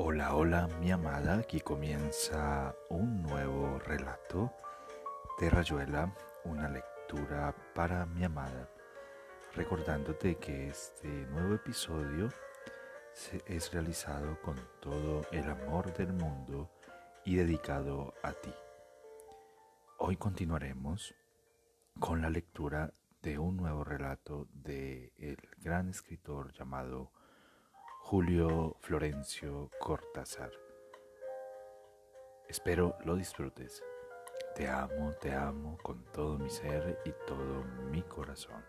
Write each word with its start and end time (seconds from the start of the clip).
Hola, 0.00 0.36
hola, 0.36 0.68
mi 0.80 0.92
amada. 0.92 1.38
Aquí 1.38 1.58
comienza 1.60 2.72
un 2.88 3.20
nuevo 3.20 3.80
relato 3.80 4.52
de 5.40 5.50
Rayuela, 5.50 6.14
una 6.44 6.68
lectura 6.68 7.52
para 7.74 8.06
mi 8.06 8.22
amada. 8.22 8.70
Recordándote 9.56 10.36
que 10.36 10.68
este 10.68 11.08
nuevo 11.08 11.56
episodio 11.56 12.28
es 13.44 13.72
realizado 13.72 14.40
con 14.40 14.54
todo 14.80 15.22
el 15.32 15.50
amor 15.50 15.92
del 15.92 16.12
mundo 16.12 16.70
y 17.24 17.34
dedicado 17.34 18.14
a 18.22 18.34
ti. 18.34 18.54
Hoy 19.96 20.16
continuaremos 20.16 21.12
con 21.98 22.22
la 22.22 22.30
lectura 22.30 22.94
de 23.20 23.40
un 23.40 23.56
nuevo 23.56 23.82
relato 23.82 24.46
de 24.52 25.12
el 25.16 25.38
gran 25.58 25.88
escritor 25.88 26.52
llamado 26.52 27.10
Julio 28.10 28.74
Florencio 28.80 29.70
Cortázar. 29.78 30.50
Espero 32.48 32.96
lo 33.04 33.14
disfrutes. 33.14 33.84
Te 34.54 34.66
amo, 34.66 35.12
te 35.20 35.30
amo 35.30 35.76
con 35.82 36.06
todo 36.06 36.38
mi 36.38 36.48
ser 36.48 36.98
y 37.04 37.12
todo 37.26 37.64
mi 37.90 38.00
corazón. 38.00 38.64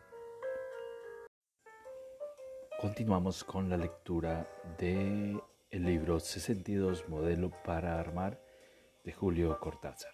Continuamos 2.81 3.45
con 3.45 3.70
la 3.70 3.77
lectura 3.77 4.45
de 4.77 5.41
el 5.71 5.85
libro 5.85 6.20
62 6.20 7.07
Modelo 7.07 7.49
para 7.63 7.98
Armar 7.98 8.43
de 9.05 9.13
Julio 9.13 9.57
Cortázar. 9.62 10.12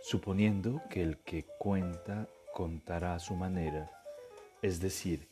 Suponiendo 0.00 0.80
que 0.88 1.02
el 1.02 1.18
que 1.18 1.44
cuenta 1.58 2.26
contará 2.54 3.16
a 3.16 3.18
su 3.18 3.36
manera, 3.36 3.90
es 4.62 4.80
decir, 4.80 5.28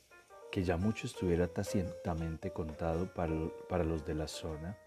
que 0.51 0.65
ya 0.65 0.77
mucho 0.77 1.07
estuviera 1.07 1.49
tacientamente 1.49 2.51
contado 2.51 3.13
para, 3.13 3.85
los 3.85 4.05
de 4.07 4.15
la 4.15 4.29
zona, 4.29 4.79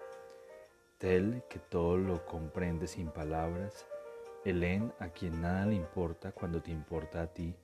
Tel 0.98 1.44
que 1.50 1.60
todo 1.60 1.98
lo 1.98 2.26
comprende 2.26 2.88
sin 2.88 3.10
palabras, 3.10 3.86
Helen 4.44 4.92
a 5.00 5.10
quien 5.10 5.42
nada 5.42 5.66
le 5.66 5.76
importa 5.76 6.32
cuando 6.32 6.62
te 6.62 6.72
importa 6.72 7.22
a 7.22 7.28
ti, 7.28 7.56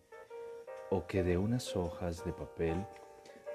o 0.89 1.05
que 1.05 1.23
de 1.23 1.37
unas 1.37 1.75
hojas 1.75 2.23
de 2.23 2.31
papel, 2.31 2.85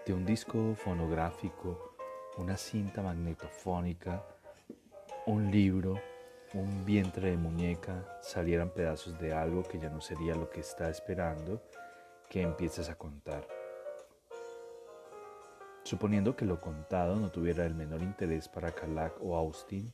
de 0.05 0.13
un 0.13 0.27
disco 0.27 0.75
fonográfico, 0.75 1.95
una 2.37 2.57
cinta 2.57 3.03
magnetofónica, 3.03 4.25
un 5.27 5.51
libro, 5.51 6.01
un 6.55 6.85
vientre 6.85 7.31
de 7.31 7.37
muñeca, 7.37 8.19
salieran 8.23 8.71
pedazos 8.71 9.19
de 9.19 9.33
algo 9.33 9.63
que 9.63 9.79
ya 9.79 9.89
no 9.89 10.01
sería 10.01 10.35
lo 10.35 10.51
que 10.51 10.61
está 10.61 10.91
esperando 10.91 11.63
que 12.29 12.43
empieces 12.43 12.89
a 12.89 12.97
contar. 12.97 13.60
Suponiendo 15.83 16.37
que 16.37 16.45
lo 16.45 16.61
contado 16.61 17.17
no 17.17 17.31
tuviera 17.31 17.65
el 17.65 17.75
menor 17.75 18.03
interés 18.03 18.49
para 18.49 18.73
Calac 18.73 19.15
o 19.21 19.37
Austin, 19.37 19.93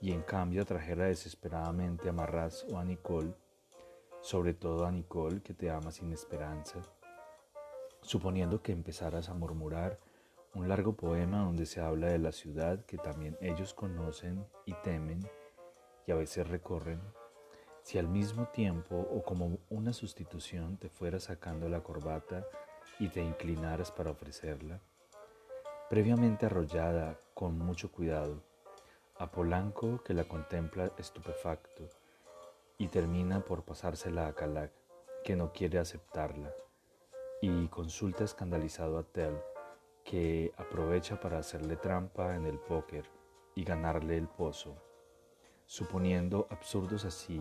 y 0.00 0.12
en 0.12 0.22
cambio 0.22 0.62
atrajera 0.62 1.06
desesperadamente 1.06 2.08
a 2.08 2.12
Marraz 2.12 2.64
o 2.70 2.78
a 2.78 2.84
Nicole, 2.84 3.34
sobre 4.20 4.52
todo 4.52 4.84
a 4.84 4.92
Nicole 4.92 5.40
que 5.42 5.54
te 5.54 5.70
ama 5.70 5.90
sin 5.92 6.12
esperanza, 6.12 6.80
suponiendo 8.02 8.60
que 8.60 8.72
empezaras 8.72 9.28
a 9.30 9.34
murmurar 9.34 9.98
un 10.54 10.68
largo 10.68 10.94
poema 10.94 11.38
donde 11.44 11.66
se 11.66 11.80
habla 11.80 12.08
de 12.08 12.18
la 12.18 12.32
ciudad 12.32 12.84
que 12.84 12.98
también 12.98 13.36
ellos 13.40 13.72
conocen 13.72 14.46
y 14.66 14.74
temen 14.84 15.20
y 16.06 16.12
a 16.12 16.16
veces 16.16 16.46
recorren, 16.48 17.00
si 17.82 17.98
al 17.98 18.08
mismo 18.08 18.48
tiempo 18.48 18.96
o 18.96 19.22
como 19.22 19.58
una 19.70 19.92
sustitución 19.92 20.76
te 20.76 20.88
fueras 20.88 21.24
sacando 21.24 21.68
la 21.68 21.82
corbata 21.82 22.46
y 22.98 23.08
te 23.08 23.22
inclinaras 23.22 23.90
para 23.90 24.10
ofrecerla, 24.10 24.80
previamente 25.94 26.46
arrollada 26.46 27.20
con 27.34 27.56
mucho 27.56 27.92
cuidado, 27.92 28.42
a 29.16 29.30
Polanco 29.30 30.02
que 30.02 30.12
la 30.12 30.24
contempla 30.24 30.90
estupefacto 30.98 31.88
y 32.78 32.88
termina 32.88 33.44
por 33.44 33.62
pasársela 33.64 34.26
a 34.26 34.32
Calac, 34.32 34.72
que 35.22 35.36
no 35.36 35.52
quiere 35.52 35.78
aceptarla, 35.78 36.52
y 37.40 37.68
consulta 37.68 38.24
escandalizado 38.24 38.98
a 38.98 39.04
Tell, 39.04 39.36
que 40.02 40.52
aprovecha 40.56 41.20
para 41.20 41.38
hacerle 41.38 41.76
trampa 41.76 42.34
en 42.34 42.46
el 42.46 42.58
póker 42.58 43.08
y 43.54 43.62
ganarle 43.62 44.16
el 44.16 44.26
pozo, 44.26 44.74
suponiendo 45.64 46.48
absurdos 46.50 47.04
así 47.04 47.40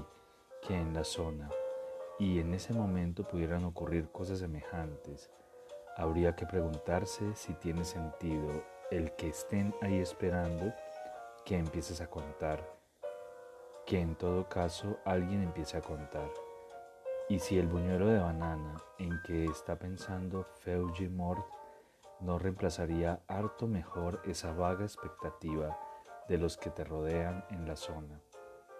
que 0.61 0.75
en 0.75 0.93
la 0.93 1.03
zona 1.03 1.49
y 2.19 2.37
en 2.37 2.53
ese 2.53 2.71
momento 2.71 3.27
pudieran 3.27 3.65
ocurrir 3.65 4.11
cosas 4.11 4.37
semejantes, 4.37 5.31
habría 5.95 6.35
que 6.35 6.45
preguntarse 6.45 7.35
si 7.35 7.53
tiene 7.53 7.85
sentido 7.85 8.63
el 8.91 9.11
que 9.13 9.29
estén 9.29 9.73
ahí 9.81 9.99
esperando 9.99 10.73
que 11.45 11.57
empieces 11.57 12.01
a 12.01 12.07
contar, 12.07 12.59
que 13.85 13.99
en 13.99 14.15
todo 14.15 14.47
caso 14.47 14.97
alguien 15.05 15.43
empiece 15.43 15.77
a 15.77 15.81
contar. 15.81 16.29
Y 17.29 17.39
si 17.39 17.57
el 17.57 17.67
buñuelo 17.67 18.07
de 18.07 18.19
banana 18.19 18.75
en 18.97 19.21
que 19.23 19.45
está 19.45 19.77
pensando 19.77 20.45
Feuji 20.59 21.09
Mort 21.09 21.45
no 22.19 22.37
reemplazaría 22.39 23.21
harto 23.27 23.67
mejor 23.67 24.21
esa 24.25 24.53
vaga 24.53 24.83
expectativa 24.83 25.77
de 26.27 26.37
los 26.37 26.57
que 26.57 26.69
te 26.69 26.83
rodean 26.83 27.45
en 27.49 27.67
la 27.67 27.75
zona, 27.75 28.21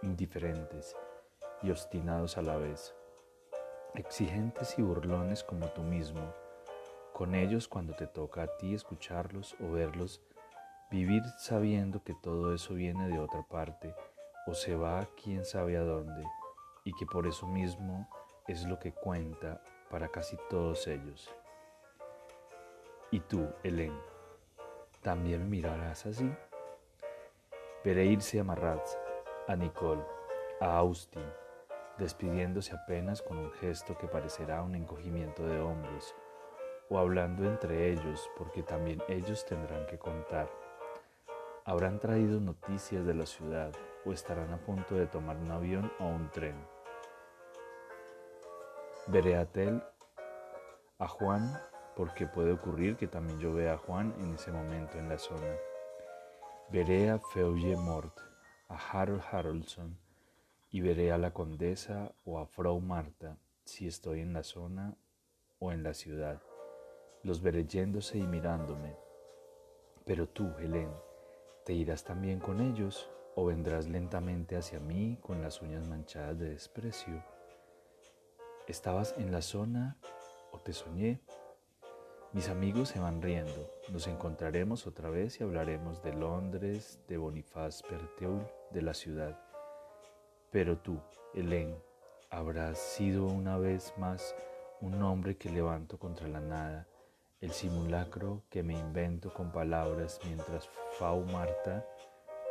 indiferentes 0.01 0.95
y 1.61 1.71
obstinados 1.71 2.37
a 2.37 2.41
la 2.41 2.57
vez, 2.57 2.95
exigentes 3.95 4.77
y 4.77 4.81
burlones 4.81 5.43
como 5.43 5.67
tú 5.67 5.83
mismo, 5.83 6.33
con 7.13 7.35
ellos 7.35 7.67
cuando 7.67 7.93
te 7.93 8.07
toca 8.07 8.43
a 8.43 8.57
ti 8.57 8.73
escucharlos 8.73 9.55
o 9.61 9.71
verlos, 9.71 10.21
vivir 10.89 11.21
sabiendo 11.37 12.03
que 12.03 12.15
todo 12.15 12.53
eso 12.53 12.73
viene 12.73 13.07
de 13.07 13.19
otra 13.19 13.43
parte 13.43 13.95
o 14.47 14.55
se 14.55 14.75
va 14.75 15.07
quién 15.21 15.45
sabe 15.45 15.77
a 15.77 15.83
dónde 15.83 16.25
y 16.83 16.91
que 16.93 17.05
por 17.05 17.27
eso 17.27 17.47
mismo 17.47 18.09
es 18.47 18.65
lo 18.65 18.79
que 18.79 18.91
cuenta 18.91 19.61
para 19.89 20.09
casi 20.09 20.37
todos 20.49 20.87
ellos. 20.87 21.29
Y 23.11 23.19
tú, 23.19 23.47
Helen, 23.63 23.95
¿también 25.01 25.49
mirarás 25.49 26.07
así? 26.07 26.29
Veré 27.85 28.05
irse 28.05 28.39
a 28.39 28.43
Marraz, 28.43 28.97
a 29.47 29.55
Nicole, 29.55 30.03
a 30.59 30.77
Austin, 30.77 31.23
despidiéndose 31.99 32.73
apenas 32.73 33.21
con 33.21 33.37
un 33.37 33.51
gesto 33.51 33.95
que 33.97 34.07
parecerá 34.07 34.63
un 34.63 34.73
encogimiento 34.73 35.45
de 35.45 35.59
hombros 35.59 36.15
o 36.93 36.99
hablando 36.99 37.45
entre 37.45 37.91
ellos, 37.91 38.29
porque 38.37 38.61
también 38.61 39.01
ellos 39.07 39.43
tendrán 39.47 39.87
que 39.87 39.97
contar. 39.97 40.47
Habrán 41.65 41.99
traído 41.99 42.39
noticias 42.39 43.03
de 43.03 43.15
la 43.15 43.25
ciudad 43.25 43.71
o 44.05 44.13
estarán 44.13 44.53
a 44.53 44.57
punto 44.57 44.93
de 44.93 45.07
tomar 45.07 45.37
un 45.37 45.49
avión 45.49 45.91
o 45.99 46.05
un 46.05 46.29
tren. 46.29 46.55
Veré 49.07 49.37
a 49.37 49.45
Tel, 49.45 49.81
a 50.99 51.07
Juan, 51.07 51.59
porque 51.95 52.27
puede 52.27 52.51
ocurrir 52.51 52.95
que 52.95 53.07
también 53.07 53.39
yo 53.39 53.51
vea 53.53 53.73
a 53.73 53.77
Juan 53.77 54.13
en 54.19 54.35
ese 54.35 54.51
momento 54.51 54.99
en 54.99 55.09
la 55.09 55.17
zona. 55.17 55.55
Veré 56.69 57.09
a 57.09 57.17
Feuille 57.17 57.75
Mort, 57.75 58.19
a 58.69 58.77
Harold 58.77 59.23
Haroldsson 59.31 59.97
y 60.69 60.81
veré 60.81 61.11
a 61.11 61.17
la 61.17 61.33
condesa 61.33 62.13
o 62.23 62.37
a 62.37 62.45
Frau 62.45 62.79
Marta 62.81 63.39
si 63.65 63.87
estoy 63.87 64.21
en 64.21 64.33
la 64.33 64.43
zona 64.43 64.95
o 65.57 65.71
en 65.71 65.81
la 65.81 65.95
ciudad 65.95 66.39
los 67.23 67.41
veré 67.41 67.65
yéndose 67.65 68.17
y 68.17 68.27
mirándome. 68.27 68.95
Pero 70.05 70.27
tú, 70.27 70.51
Helen, 70.59 70.91
¿te 71.65 71.73
irás 71.73 72.03
también 72.03 72.39
con 72.39 72.59
ellos 72.59 73.09
o 73.35 73.45
vendrás 73.45 73.87
lentamente 73.87 74.57
hacia 74.57 74.79
mí 74.79 75.17
con 75.21 75.41
las 75.41 75.61
uñas 75.61 75.87
manchadas 75.87 76.37
de 76.37 76.49
desprecio? 76.49 77.23
¿Estabas 78.67 79.15
en 79.17 79.31
la 79.31 79.41
zona 79.41 79.97
o 80.51 80.59
te 80.59 80.73
soñé? 80.73 81.21
Mis 82.33 82.49
amigos 82.49 82.89
se 82.89 82.99
van 82.99 83.21
riendo. 83.21 83.71
Nos 83.89 84.07
encontraremos 84.07 84.85
otra 84.85 85.09
vez 85.09 85.39
y 85.39 85.43
hablaremos 85.43 86.03
de 86.03 86.13
Londres, 86.13 86.99
de 87.07 87.17
Boniface 87.17 87.83
Perteul, 87.87 88.45
de 88.71 88.81
la 88.81 88.93
ciudad. 88.93 89.39
Pero 90.51 90.77
tú, 90.77 90.99
Helen, 91.33 91.77
habrás 92.29 92.79
sido 92.79 93.27
una 93.27 93.57
vez 93.57 93.93
más 93.97 94.35
un 94.81 95.01
hombre 95.03 95.37
que 95.37 95.49
levanto 95.49 95.97
contra 95.97 96.27
la 96.27 96.41
nada 96.41 96.87
el 97.43 97.51
simulacro 97.51 98.41
que 98.49 98.63
me 98.63 98.73
invento 98.73 99.33
con 99.33 99.51
palabras 99.51 100.17
mientras 100.23 100.69
Fau 100.97 101.25
Marta, 101.25 101.85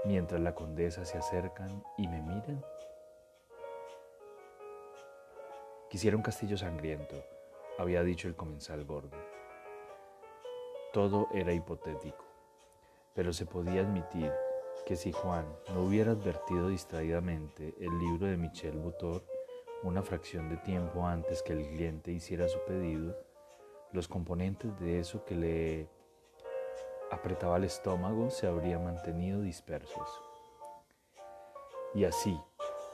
mientras 0.04 0.38
la 0.38 0.54
condesa 0.54 1.06
se 1.06 1.16
acercan 1.16 1.82
y 1.96 2.06
me 2.08 2.20
miran? 2.20 2.62
Quisiera 5.88 6.14
un 6.14 6.22
castillo 6.22 6.58
sangriento, 6.58 7.16
había 7.78 8.02
dicho 8.02 8.28
el 8.28 8.36
comensal 8.36 8.84
gordo. 8.84 9.16
Todo 10.92 11.28
era 11.32 11.54
hipotético, 11.54 12.26
pero 13.14 13.32
se 13.32 13.46
podía 13.46 13.80
admitir 13.80 14.30
que 14.84 14.96
si 14.96 15.10
Juan 15.10 15.46
no 15.72 15.84
hubiera 15.84 16.12
advertido 16.12 16.68
distraídamente 16.68 17.74
el 17.80 17.98
libro 17.98 18.26
de 18.26 18.36
Michel 18.36 18.76
Butor 18.76 19.24
una 19.84 20.02
fracción 20.02 20.50
de 20.50 20.58
tiempo 20.58 21.06
antes 21.06 21.42
que 21.42 21.54
el 21.54 21.66
cliente 21.66 22.12
hiciera 22.12 22.46
su 22.46 22.58
pedido, 22.66 23.31
los 23.92 24.08
componentes 24.08 24.78
de 24.80 25.00
eso 25.00 25.24
que 25.24 25.34
le 25.34 25.88
apretaba 27.10 27.58
el 27.58 27.64
estómago 27.64 28.30
se 28.30 28.46
habrían 28.46 28.84
mantenido 28.84 29.42
dispersos. 29.42 30.08
Y 31.94 32.04
así 32.04 32.40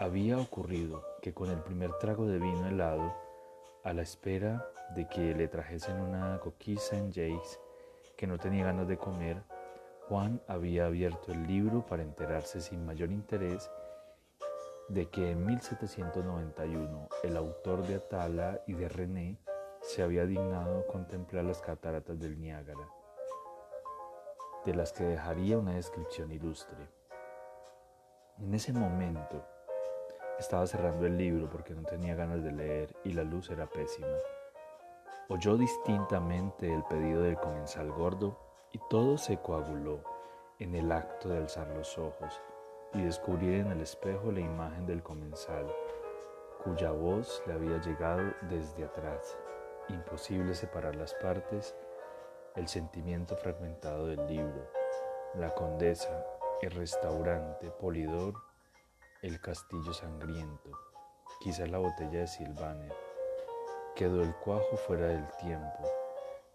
había 0.00 0.38
ocurrido 0.38 1.04
que 1.22 1.32
con 1.32 1.50
el 1.50 1.62
primer 1.62 1.92
trago 1.98 2.26
de 2.26 2.38
vino 2.38 2.68
helado, 2.68 3.14
a 3.84 3.92
la 3.92 4.02
espera 4.02 4.68
de 4.94 5.08
que 5.08 5.34
le 5.34 5.46
trajesen 5.46 6.00
una 6.00 6.38
coquilla 6.40 6.98
en 6.98 7.08
Jace, 7.08 7.60
que 8.16 8.26
no 8.26 8.38
tenía 8.38 8.64
ganas 8.64 8.88
de 8.88 8.98
comer, 8.98 9.42
Juan 10.08 10.42
había 10.48 10.86
abierto 10.86 11.32
el 11.32 11.46
libro 11.46 11.86
para 11.86 12.02
enterarse 12.02 12.60
sin 12.60 12.84
mayor 12.84 13.12
interés 13.12 13.70
de 14.88 15.06
que 15.10 15.30
en 15.30 15.44
1791 15.46 17.08
el 17.22 17.36
autor 17.36 17.86
de 17.86 17.96
Atala 17.96 18.62
y 18.66 18.72
de 18.72 18.88
René 18.88 19.38
se 19.88 20.02
había 20.02 20.26
dignado 20.26 20.86
contemplar 20.86 21.46
las 21.46 21.62
cataratas 21.62 22.20
del 22.20 22.38
Niágara, 22.38 22.86
de 24.66 24.74
las 24.74 24.92
que 24.92 25.02
dejaría 25.02 25.56
una 25.56 25.76
descripción 25.76 26.30
ilustre. 26.30 26.90
En 28.38 28.52
ese 28.52 28.74
momento 28.74 29.42
estaba 30.38 30.66
cerrando 30.66 31.06
el 31.06 31.16
libro 31.16 31.48
porque 31.48 31.72
no 31.72 31.84
tenía 31.84 32.14
ganas 32.14 32.44
de 32.44 32.52
leer 32.52 32.94
y 33.02 33.14
la 33.14 33.24
luz 33.24 33.48
era 33.48 33.66
pésima. 33.66 34.14
Oyó 35.30 35.56
distintamente 35.56 36.70
el 36.70 36.84
pedido 36.84 37.22
del 37.22 37.38
comensal 37.38 37.90
gordo 37.90 38.38
y 38.72 38.80
todo 38.90 39.16
se 39.16 39.38
coaguló 39.38 40.02
en 40.58 40.74
el 40.74 40.92
acto 40.92 41.30
de 41.30 41.38
alzar 41.38 41.66
los 41.68 41.96
ojos 41.96 42.38
y 42.92 43.00
descubrir 43.00 43.60
en 43.60 43.72
el 43.72 43.80
espejo 43.80 44.32
la 44.32 44.40
imagen 44.40 44.84
del 44.84 45.02
comensal, 45.02 45.66
cuya 46.62 46.90
voz 46.90 47.42
le 47.46 47.54
había 47.54 47.80
llegado 47.80 48.34
desde 48.50 48.84
atrás. 48.84 49.38
Imposible 49.88 50.54
separar 50.54 50.96
las 50.96 51.14
partes, 51.14 51.74
el 52.56 52.68
sentimiento 52.68 53.36
fragmentado 53.36 54.06
del 54.06 54.26
libro, 54.26 54.70
la 55.34 55.54
condesa, 55.54 56.24
el 56.62 56.72
restaurante, 56.72 57.70
Polidor, 57.70 58.34
el 59.22 59.40
castillo 59.40 59.92
sangriento, 59.92 60.70
quizás 61.40 61.70
la 61.70 61.78
botella 61.78 62.20
de 62.20 62.26
Silvaner. 62.26 62.92
Quedó 63.94 64.22
el 64.22 64.34
cuajo 64.36 64.76
fuera 64.76 65.06
del 65.06 65.26
tiempo, 65.38 65.90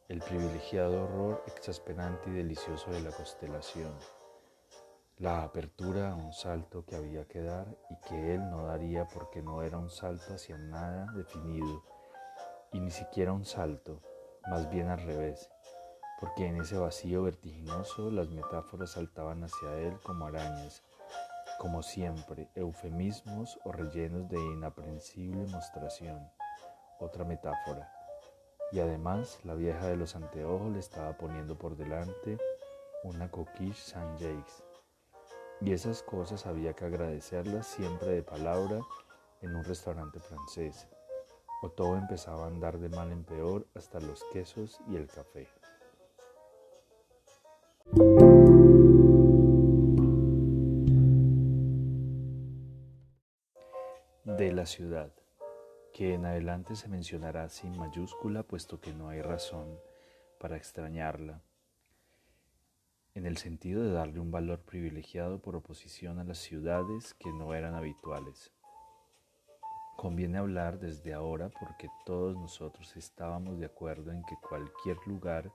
el 0.10 0.20
privilegiado 0.22 1.04
horror 1.04 1.44
exasperante 1.48 2.30
y 2.30 2.34
delicioso 2.34 2.92
de 2.92 3.02
la 3.02 3.12
constelación 3.12 3.94
la 5.20 5.44
apertura 5.44 6.12
a 6.12 6.16
un 6.16 6.34
salto 6.34 6.86
que 6.86 6.96
había 6.96 7.26
que 7.28 7.42
dar 7.42 7.68
y 7.90 7.96
que 8.08 8.34
él 8.34 8.50
no 8.50 8.66
daría 8.66 9.08
porque 9.08 9.42
no 9.42 9.62
era 9.62 9.78
un 9.78 9.90
salto 9.90 10.34
hacia 10.34 10.58
nada 10.58 11.12
definido 11.14 11.84
y 12.74 12.80
ni 12.80 12.92
siquiera 12.92 13.32
un 13.32 13.46
salto, 13.46 14.02
más 14.50 14.70
bien 14.70 14.90
al 14.90 15.00
revés, 15.00 15.50
porque 16.20 16.48
en 16.48 16.58
ese 16.58 16.78
vacío 16.78 17.24
vertiginoso 17.24 18.12
las 18.12 18.30
metáforas 18.30 18.92
saltaban 18.92 19.44
hacia 19.44 19.78
él 19.78 20.00
como 20.04 20.26
arañas, 20.26 20.84
como 21.60 21.84
siempre, 21.84 22.50
eufemismos 22.56 23.60
o 23.64 23.72
rellenos 23.72 24.28
de 24.28 24.38
inaprensible 24.38 25.46
mostración. 25.48 26.30
Otra 27.00 27.24
metáfora. 27.24 27.92
Y 28.72 28.80
además 28.80 29.40
la 29.44 29.54
vieja 29.54 29.88
de 29.88 29.96
los 29.96 30.16
anteojos 30.16 30.72
le 30.72 30.80
estaba 30.80 31.16
poniendo 31.18 31.58
por 31.58 31.78
delante 31.78 32.38
una 33.04 33.30
coquille 33.30 33.74
Saint-Jacques 33.74 34.64
y 35.62 35.72
esas 35.72 36.04
cosas 36.04 36.46
había 36.46 36.74
que 36.74 36.86
agradecerlas 36.86 37.68
siempre 37.68 38.12
de 38.12 38.24
palabra 38.24 38.82
en 39.42 39.56
un 39.56 39.64
restaurante 39.64 40.20
francés. 40.20 40.88
O 41.64 41.70
todo 41.70 41.96
empezaba 41.96 42.44
a 42.44 42.48
andar 42.48 42.78
de 42.78 42.90
mal 42.90 43.10
en 43.14 43.24
peor 43.24 43.66
hasta 43.74 44.02
los 44.02 44.22
quesos 44.34 44.82
y 44.90 44.98
el 44.98 45.08
café. 45.08 45.48
De 54.26 54.52
la 54.52 54.66
ciudad, 54.66 55.14
que 55.94 56.16
en 56.16 56.26
adelante 56.26 56.76
se 56.76 56.90
mencionará 56.90 57.48
sin 57.48 57.78
mayúscula 57.78 58.44
puesto 58.44 58.82
que 58.82 58.92
no 58.92 59.08
hay 59.08 59.22
razón 59.22 59.80
para 60.42 60.58
extrañarla 60.58 61.42
en 63.16 63.26
el 63.26 63.38
sentido 63.38 63.84
de 63.84 63.92
darle 63.94 64.20
un 64.20 64.32
valor 64.32 64.60
privilegiado 64.66 65.40
por 65.40 65.56
oposición 65.56 66.20
a 66.20 66.26
las 66.26 66.40
ciudades 66.40 67.14
que 67.14 67.32
no 67.32 67.54
eran 67.54 67.74
habituales. 67.74 68.52
Conviene 69.96 70.38
hablar 70.38 70.80
desde 70.80 71.14
ahora 71.14 71.50
porque 71.50 71.90
todos 72.06 72.36
nosotros 72.36 72.96
estábamos 72.98 73.60
de 73.60 73.68
acuerdo 73.68 74.12
en 74.12 74.24
que 74.24 74.36
cualquier 74.38 74.98
lugar 75.06 75.52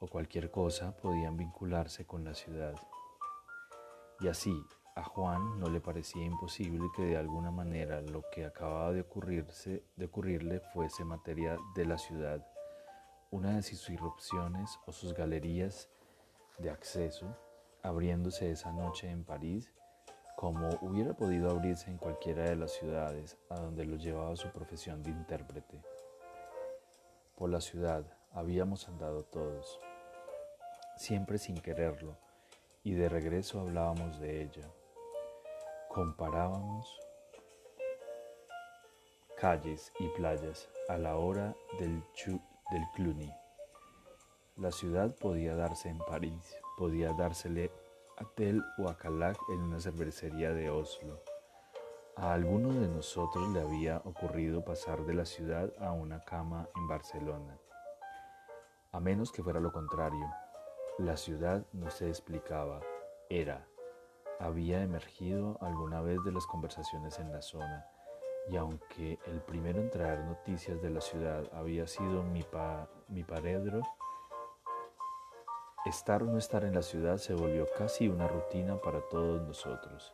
o 0.00 0.06
cualquier 0.06 0.50
cosa 0.50 0.96
podían 0.96 1.36
vincularse 1.36 2.06
con 2.06 2.24
la 2.24 2.34
ciudad. 2.34 2.74
Y 4.20 4.28
así, 4.28 4.54
a 4.94 5.04
Juan 5.04 5.60
no 5.60 5.68
le 5.70 5.80
parecía 5.80 6.24
imposible 6.24 6.88
que 6.96 7.02
de 7.02 7.16
alguna 7.16 7.50
manera 7.50 8.00
lo 8.00 8.22
que 8.32 8.44
acababa 8.44 8.92
de, 8.92 9.02
ocurrirse, 9.02 9.84
de 9.96 10.06
ocurrirle 10.06 10.60
fuese 10.72 11.04
materia 11.04 11.56
de 11.76 11.84
la 11.84 11.98
ciudad, 11.98 12.44
una 13.30 13.54
de 13.54 13.62
sus 13.62 13.88
irrupciones 13.90 14.78
o 14.86 14.92
sus 14.92 15.14
galerías 15.14 15.88
de 16.58 16.70
acceso, 16.70 17.36
abriéndose 17.82 18.50
esa 18.50 18.72
noche 18.72 19.08
en 19.08 19.22
París, 19.24 19.72
como 20.38 20.68
hubiera 20.82 21.14
podido 21.14 21.50
abrirse 21.50 21.90
en 21.90 21.98
cualquiera 21.98 22.44
de 22.44 22.54
las 22.54 22.70
ciudades 22.70 23.36
a 23.48 23.56
donde 23.56 23.84
lo 23.84 23.96
llevaba 23.96 24.36
su 24.36 24.48
profesión 24.52 25.02
de 25.02 25.10
intérprete. 25.10 25.82
Por 27.34 27.50
la 27.50 27.60
ciudad 27.60 28.04
habíamos 28.30 28.88
andado 28.88 29.24
todos, 29.24 29.80
siempre 30.96 31.38
sin 31.38 31.60
quererlo, 31.60 32.16
y 32.84 32.94
de 32.94 33.08
regreso 33.08 33.58
hablábamos 33.58 34.20
de 34.20 34.42
ella. 34.42 34.70
Comparábamos 35.88 36.86
calles 39.40 39.92
y 39.98 40.06
playas 40.10 40.68
a 40.88 40.98
la 40.98 41.16
hora 41.16 41.56
del, 41.80 42.00
del 42.70 42.84
Cluny. 42.94 43.34
La 44.56 44.70
ciudad 44.70 45.12
podía 45.16 45.56
darse 45.56 45.88
en 45.88 45.98
París, 45.98 46.56
podía 46.76 47.12
dársele 47.12 47.72
a 48.20 48.24
Tel 48.34 48.64
o 48.78 48.88
a 48.88 48.96
en 49.48 49.60
una 49.60 49.78
cervecería 49.78 50.52
de 50.52 50.70
Oslo. 50.70 51.22
A 52.16 52.32
alguno 52.32 52.72
de 52.72 52.88
nosotros 52.88 53.48
le 53.50 53.60
había 53.60 53.98
ocurrido 53.98 54.64
pasar 54.64 55.04
de 55.06 55.14
la 55.14 55.24
ciudad 55.24 55.72
a 55.78 55.92
una 55.92 56.20
cama 56.24 56.68
en 56.74 56.88
Barcelona. 56.88 57.56
A 58.90 58.98
menos 58.98 59.30
que 59.30 59.42
fuera 59.42 59.60
lo 59.60 59.70
contrario, 59.70 60.26
la 60.98 61.16
ciudad 61.16 61.64
no 61.72 61.90
se 61.90 62.08
explicaba, 62.08 62.80
era, 63.30 63.68
había 64.40 64.82
emergido 64.82 65.56
alguna 65.60 66.00
vez 66.00 66.18
de 66.24 66.32
las 66.32 66.46
conversaciones 66.46 67.20
en 67.20 67.30
la 67.30 67.40
zona, 67.40 67.86
y 68.48 68.56
aunque 68.56 69.20
el 69.26 69.40
primero 69.42 69.80
en 69.80 69.90
traer 69.90 70.24
noticias 70.24 70.82
de 70.82 70.90
la 70.90 71.00
ciudad 71.00 71.44
había 71.52 71.86
sido 71.86 72.24
mi, 72.24 72.44
mi 73.08 73.22
paredro, 73.22 73.82
Estar 75.86 76.24
o 76.24 76.26
no 76.26 76.38
estar 76.38 76.64
en 76.64 76.74
la 76.74 76.82
ciudad 76.82 77.18
se 77.18 77.34
volvió 77.34 77.64
casi 77.78 78.08
una 78.08 78.26
rutina 78.26 78.76
para 78.80 79.00
todos 79.08 79.40
nosotros, 79.42 80.12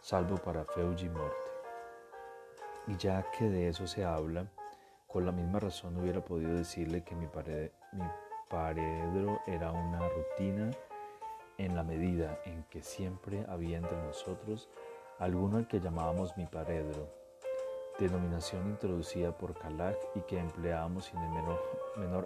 salvo 0.00 0.36
para 0.36 0.64
Feuji 0.66 1.08
Morte. 1.08 1.50
Y 2.86 2.96
ya 2.98 3.24
que 3.32 3.48
de 3.48 3.68
eso 3.68 3.86
se 3.86 4.04
habla, 4.04 4.46
con 5.06 5.24
la 5.24 5.32
misma 5.32 5.60
razón 5.60 5.96
hubiera 5.96 6.22
podido 6.22 6.54
decirle 6.54 7.02
que 7.04 7.14
mi, 7.14 7.26
mi 7.26 8.04
paredro 8.50 9.40
era 9.46 9.72
una 9.72 10.06
rutina 10.08 10.70
en 11.56 11.74
la 11.74 11.82
medida 11.82 12.38
en 12.44 12.64
que 12.64 12.82
siempre 12.82 13.46
había 13.48 13.78
entre 13.78 13.96
nosotros 14.02 14.68
alguno 15.18 15.56
al 15.56 15.68
que 15.68 15.80
llamábamos 15.80 16.36
mi 16.36 16.46
paredro, 16.46 17.08
denominación 17.98 18.68
introducida 18.68 19.36
por 19.36 19.58
Calac 19.58 19.96
y 20.14 20.20
que 20.20 20.38
empleábamos 20.38 21.06
sin 21.06 21.18
el 21.18 21.30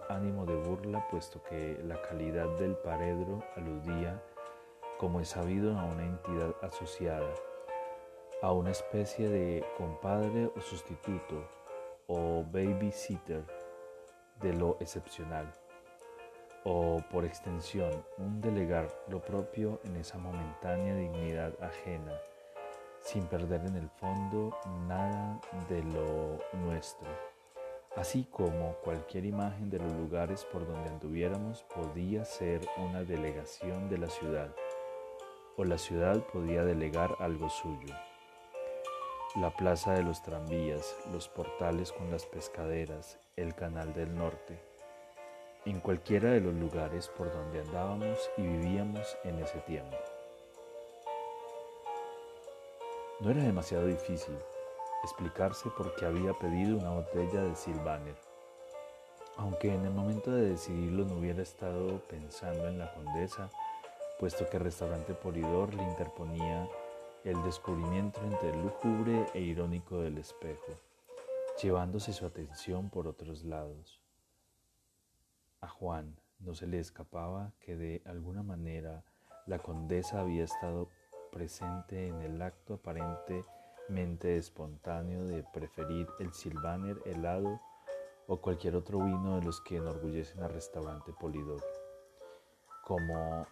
ánimo 0.09 0.47
de 0.47 0.57
burla, 0.57 1.07
puesto 1.09 1.43
que 1.43 1.79
la 1.85 2.01
calidad 2.03 2.49
del 2.59 2.77
paredro 2.77 3.43
aludía, 3.57 4.23
como 4.99 5.21
es 5.21 5.29
sabido, 5.29 5.79
a 5.79 5.85
una 5.85 6.05
entidad 6.05 6.55
asociada, 6.63 7.33
a 8.43 8.53
una 8.53 8.71
especie 8.71 9.29
de 9.29 9.65
compadre 9.77 10.51
o 10.57 10.61
sustituto 10.61 11.49
o 12.07 12.45
babysitter 12.45 13.45
de 14.41 14.53
lo 14.53 14.77
excepcional, 14.81 15.53
o 16.65 17.03
por 17.11 17.25
extensión, 17.25 17.91
un 18.19 18.41
delegar 18.41 18.89
lo 19.09 19.21
propio 19.21 19.81
en 19.85 19.97
esa 19.97 20.19
momentánea 20.19 20.95
dignidad 20.95 21.53
ajena 21.63 22.13
sin 23.07 23.25
perder 23.27 23.61
en 23.67 23.77
el 23.77 23.89
fondo 23.89 24.57
nada 24.89 25.41
de 25.69 25.83
lo 25.85 26.41
nuestro, 26.59 27.07
así 27.97 28.25
como 28.31 28.75
cualquier 28.85 29.25
imagen 29.25 29.71
de 29.71 29.79
los 29.79 29.93
lugares 29.93 30.45
por 30.45 30.67
donde 30.67 30.91
anduviéramos 30.91 31.65
podía 31.75 32.25
ser 32.25 32.61
una 32.77 33.03
delegación 33.05 33.89
de 33.89 33.99
la 33.99 34.09
ciudad, 34.09 34.55
o 35.57 35.65
la 35.65 35.79
ciudad 35.79 36.23
podía 36.27 36.65
delegar 36.65 37.17
algo 37.19 37.49
suyo. 37.49 37.95
La 39.37 39.51
plaza 39.51 39.95
de 39.95 40.03
los 40.03 40.23
tranvías, 40.23 40.95
los 41.13 41.29
portales 41.29 41.91
con 41.93 42.11
las 42.11 42.27
pescaderas, 42.27 43.19
el 43.37 43.55
canal 43.55 43.93
del 43.95 44.15
norte, 44.15 44.59
en 45.65 45.81
cualquiera 45.81 46.31
de 46.31 46.41
los 46.41 46.55
lugares 46.55 47.09
por 47.09 47.33
donde 47.33 47.61
andábamos 47.61 48.31
y 48.37 48.43
vivíamos 48.43 49.17
en 49.25 49.39
ese 49.39 49.59
tiempo. 49.61 49.97
No 53.21 53.31
era 53.31 53.43
demasiado 53.43 53.87
difícil 53.87 54.37
explicarse 55.03 55.71
por 55.71 55.95
qué 55.97 56.07
había 56.07 56.33
pedido 56.35 56.79
una 56.79 56.91
botella 56.91 57.43
de 57.43 57.55
Silvaner, 57.55 58.17
aunque 59.37 59.75
en 59.75 59.85
el 59.85 59.93
momento 59.93 60.31
de 60.31 60.51
decidirlo 60.51 61.05
no 61.05 61.19
hubiera 61.19 61.43
estado 61.43 62.01
pensando 62.09 62.69
en 62.69 62.79
la 62.79 62.93
condesa, 62.95 63.51
puesto 64.19 64.49
que 64.49 64.57
el 64.57 64.65
restaurante 64.65 65.15
Polidor 65.15 65.75
le 65.75 65.83
interponía 65.83 66.69
el 67.25 67.43
descubrimiento 67.43 68.21
entre 68.23 68.51
el 68.51 68.63
lúgubre 68.63 69.27
e 69.35 69.41
irónico 69.41 70.01
del 70.01 70.19
espejo, 70.19 70.73
llevándose 71.63 72.13
su 72.13 72.25
atención 72.25 72.89
por 72.89 73.09
otros 73.09 73.45
lados. 73.45 74.01
A 75.61 75.69
Juan 75.69 76.21
no 76.39 76.55
se 76.55 76.67
le 76.67 76.79
escapaba 76.79 77.53
que 77.61 77.77
de 77.77 78.03
alguna 78.07 78.43
manera 78.43 79.05
la 79.47 79.59
condesa 79.59 80.21
había 80.21 80.45
estado 80.45 80.89
presente 81.33 82.09
en 82.09 82.23
el 82.23 82.41
acto 82.43 82.79
aparentemente 83.87 84.37
espontáneo 84.37 85.25
de 85.27 85.45
preferir 85.45 86.09
el 86.19 86.33
Silvaner 86.33 87.01
helado 87.05 87.61
o 88.27 88.41
cualquier 88.41 88.75
otro 88.75 88.99
vino 88.99 89.37
de 89.37 89.45
los 89.45 89.61
que 89.61 89.77
enorgullecen 89.77 90.43
al 90.43 90.53
restaurante 90.53 91.13
Polidor. 91.13 91.63
Como 92.85 93.47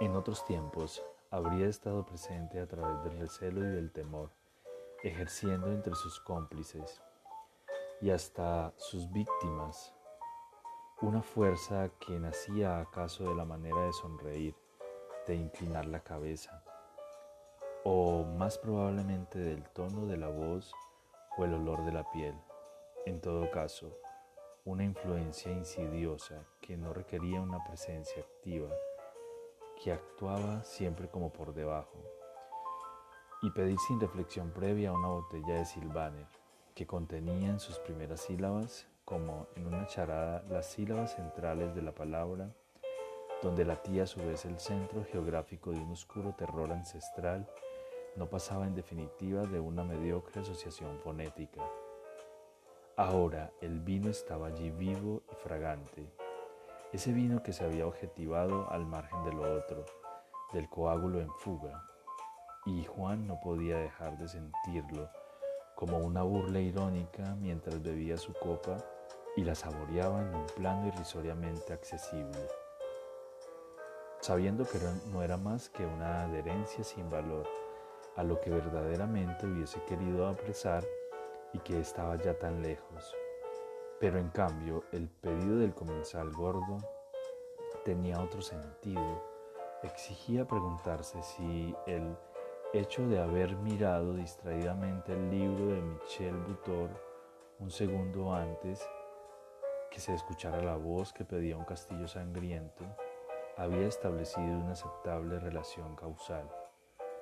en 0.00 0.14
otros 0.14 0.44
tiempos, 0.44 1.02
habría 1.30 1.68
estado 1.68 2.04
presente 2.04 2.60
a 2.60 2.66
través 2.66 3.02
del 3.04 3.18
recelo 3.18 3.60
y 3.64 3.68
del 3.68 3.92
temor, 3.92 4.30
ejerciendo 5.02 5.68
entre 5.68 5.94
sus 5.94 6.20
cómplices 6.20 7.00
y 8.02 8.10
hasta 8.10 8.74
sus 8.76 9.10
víctimas 9.10 9.94
una 11.00 11.22
fuerza 11.22 11.90
que 11.98 12.18
nacía 12.18 12.78
acaso 12.78 13.24
de 13.24 13.34
la 13.34 13.46
manera 13.46 13.86
de 13.86 13.92
sonreír, 13.92 14.54
de 15.26 15.34
inclinar 15.34 15.86
la 15.86 16.00
cabeza, 16.00 16.62
o 17.84 18.24
más 18.24 18.58
probablemente 18.58 19.38
del 19.38 19.62
tono 19.70 20.06
de 20.06 20.16
la 20.16 20.28
voz 20.28 20.72
o 21.36 21.44
el 21.44 21.54
olor 21.54 21.84
de 21.84 21.92
la 21.92 22.10
piel. 22.10 22.34
En 23.06 23.20
todo 23.20 23.50
caso, 23.50 23.96
una 24.64 24.84
influencia 24.84 25.50
insidiosa 25.50 26.46
que 26.60 26.76
no 26.76 26.92
requería 26.92 27.40
una 27.40 27.64
presencia 27.64 28.22
activa, 28.22 28.70
que 29.82 29.92
actuaba 29.92 30.62
siempre 30.62 31.08
como 31.08 31.32
por 31.32 31.52
debajo, 31.52 31.98
y 33.42 33.50
pedir 33.50 33.78
sin 33.80 34.00
reflexión 34.00 34.52
previa 34.52 34.92
una 34.92 35.08
botella 35.08 35.54
de 35.54 35.64
Silvaner 35.64 36.26
que 36.74 36.86
contenía 36.86 37.48
en 37.48 37.58
sus 37.58 37.78
primeras 37.80 38.20
sílabas 38.20 38.86
como 39.04 39.48
en 39.56 39.66
una 39.66 39.86
charada 39.88 40.44
las 40.48 40.66
sílabas 40.66 41.16
centrales 41.16 41.74
de 41.74 41.82
la 41.82 41.92
palabra, 41.92 42.54
donde 43.42 43.64
latía 43.64 44.04
a 44.04 44.06
su 44.06 44.20
vez 44.20 44.44
el 44.44 44.60
centro 44.60 45.04
geográfico 45.04 45.72
de 45.72 45.80
un 45.80 45.90
oscuro 45.90 46.34
terror 46.34 46.70
ancestral, 46.70 47.48
no 48.16 48.28
pasaba 48.28 48.66
en 48.66 48.74
definitiva 48.74 49.42
de 49.42 49.60
una 49.60 49.84
mediocre 49.84 50.40
asociación 50.40 50.98
fonética. 50.98 51.62
Ahora 52.96 53.52
el 53.60 53.80
vino 53.80 54.10
estaba 54.10 54.48
allí 54.48 54.70
vivo 54.70 55.22
y 55.30 55.34
fragante, 55.36 56.12
ese 56.92 57.12
vino 57.12 57.42
que 57.42 57.54
se 57.54 57.64
había 57.64 57.86
objetivado 57.86 58.70
al 58.70 58.84
margen 58.84 59.24
de 59.24 59.32
lo 59.32 59.56
otro, 59.56 59.86
del 60.52 60.68
coágulo 60.68 61.20
en 61.20 61.30
fuga, 61.30 61.88
y 62.66 62.84
Juan 62.84 63.26
no 63.26 63.40
podía 63.40 63.78
dejar 63.78 64.18
de 64.18 64.28
sentirlo 64.28 65.08
como 65.74 65.98
una 65.98 66.22
burla 66.22 66.60
irónica 66.60 67.34
mientras 67.36 67.82
bebía 67.82 68.18
su 68.18 68.34
copa 68.34 68.76
y 69.36 69.42
la 69.42 69.54
saboreaba 69.54 70.20
en 70.20 70.34
un 70.34 70.46
plano 70.54 70.86
irrisoriamente 70.86 71.72
accesible, 71.72 72.46
sabiendo 74.20 74.64
que 74.64 74.78
no 75.10 75.22
era 75.22 75.38
más 75.38 75.70
que 75.70 75.86
una 75.86 76.24
adherencia 76.24 76.84
sin 76.84 77.08
valor 77.08 77.61
a 78.16 78.22
lo 78.22 78.40
que 78.40 78.50
verdaderamente 78.50 79.46
hubiese 79.46 79.82
querido 79.84 80.26
apresar 80.26 80.84
y 81.52 81.58
que 81.58 81.80
estaba 81.80 82.16
ya 82.16 82.38
tan 82.38 82.62
lejos. 82.62 83.14
Pero 84.00 84.18
en 84.18 84.30
cambio 84.30 84.84
el 84.92 85.08
pedido 85.08 85.58
del 85.58 85.74
comensal 85.74 86.30
gordo 86.32 86.78
tenía 87.84 88.20
otro 88.20 88.42
sentido. 88.42 89.22
Exigía 89.82 90.46
preguntarse 90.46 91.22
si 91.22 91.74
el 91.86 92.16
hecho 92.72 93.06
de 93.08 93.20
haber 93.20 93.56
mirado 93.56 94.14
distraídamente 94.14 95.12
el 95.12 95.30
libro 95.30 95.66
de 95.66 95.82
Michel 95.82 96.36
Butor 96.36 96.90
un 97.58 97.70
segundo 97.70 98.34
antes 98.34 98.84
que 99.90 100.00
se 100.00 100.14
escuchara 100.14 100.62
la 100.62 100.76
voz 100.76 101.12
que 101.12 101.24
pedía 101.24 101.56
un 101.56 101.64
castillo 101.64 102.08
sangriento, 102.08 102.84
había 103.56 103.86
establecido 103.86 104.58
una 104.58 104.72
aceptable 104.72 105.38
relación 105.38 105.94
causal, 105.94 106.50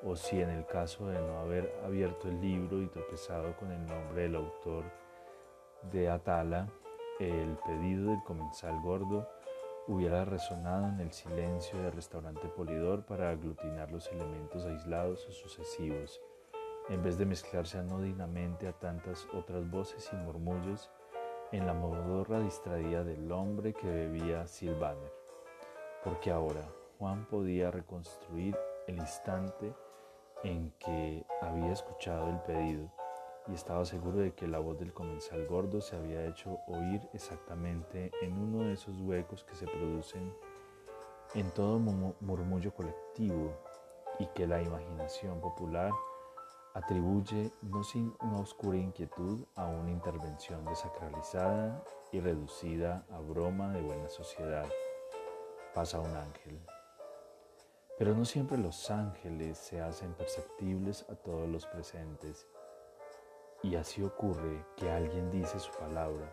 o 0.03 0.17
si 0.17 0.41
en 0.41 0.51
el 0.51 0.67
caso 0.67 1.07
de 1.09 1.21
no 1.21 1.39
haber 1.41 1.75
abierto 1.85 2.29
el 2.29 2.41
libro 2.41 2.81
y 2.81 2.87
tropezado 2.87 3.57
con 3.57 3.71
el 3.71 3.85
nombre 3.87 4.23
del 4.23 4.37
autor 4.37 4.85
de 5.93 6.09
Atala, 6.09 6.69
el 7.19 7.57
pedido 7.67 8.11
del 8.11 8.23
comensal 8.25 8.81
gordo 8.81 9.29
hubiera 9.87 10.25
resonado 10.25 10.89
en 10.89 11.01
el 11.01 11.13
silencio 11.13 11.81
del 11.83 11.93
restaurante 11.93 12.49
Polidor 12.49 13.05
para 13.05 13.31
aglutinar 13.31 13.91
los 13.91 14.11
elementos 14.13 14.65
aislados 14.65 15.27
o 15.29 15.33
sucesivos, 15.33 16.21
en 16.89 17.03
vez 17.03 17.19
de 17.19 17.27
mezclarse 17.27 17.79
anodinamente 17.79 18.69
a 18.69 18.73
tantas 18.73 19.27
otras 19.35 19.69
voces 19.71 20.09
y 20.13 20.17
murmullos 20.17 20.91
en 21.53 21.67
la 21.67 21.75
modorra 21.75 22.41
distraída 22.41 23.05
del 23.05 23.31
hombre 23.33 23.75
que 23.75 23.87
bebía 23.87 24.47
Silvaner, 24.47 25.13
porque 26.05 26.31
ahora 26.31 26.63
Juan 26.99 27.27
podía 27.27 27.71
reconstruir 27.71 28.57
el 28.87 28.97
instante 28.97 29.75
en 30.43 30.73
que 30.79 31.27
había 31.41 31.73
escuchado 31.73 32.29
el 32.31 32.41
pedido 32.41 32.91
y 33.49 33.55
estaba 33.55 33.85
seguro 33.85 34.19
de 34.19 34.33
que 34.35 34.47
la 34.47 34.59
voz 34.59 34.79
del 34.79 34.93
comensal 34.93 35.47
gordo 35.47 35.81
se 35.81 35.97
había 35.97 36.25
hecho 36.27 36.59
oír 36.69 37.01
exactamente 37.13 38.11
en 38.23 38.39
uno 38.39 38.65
de 38.65 38.75
esos 38.75 39.01
huecos 39.01 39.45
que 39.45 39.55
se 39.55 39.67
producen 39.67 40.35
en 41.35 41.51
todo 41.53 41.79
murmullo 41.79 42.75
colectivo 42.75 43.53
y 44.19 44.27
que 44.27 44.47
la 44.47 44.61
imaginación 44.63 45.41
popular 45.41 45.93
atribuye 46.75 47.53
no 47.63 47.83
sin 47.83 48.15
una 48.21 48.41
oscura 48.41 48.77
inquietud 48.77 49.45
a 49.57 49.67
una 49.67 49.91
intervención 49.91 50.65
desacralizada 50.65 51.83
y 52.13 52.21
reducida 52.21 53.05
a 53.11 53.19
broma 53.21 53.73
de 53.73 53.83
buena 53.83 54.09
sociedad. 54.09 54.67
Pasa 55.75 56.01
un 56.01 56.15
ángel. 56.15 56.61
Pero 58.01 58.15
no 58.15 58.25
siempre 58.25 58.57
los 58.57 58.91
ángeles 58.91 59.59
se 59.59 59.83
hacen 59.83 60.15
perceptibles 60.15 61.05
a 61.11 61.17
todos 61.17 61.47
los 61.47 61.67
presentes. 61.67 62.49
Y 63.63 63.75
así 63.75 64.03
ocurre 64.03 64.65
que 64.79 64.91
alguien 64.91 65.31
dice 65.31 65.59
su 65.59 65.71
palabra, 65.73 66.33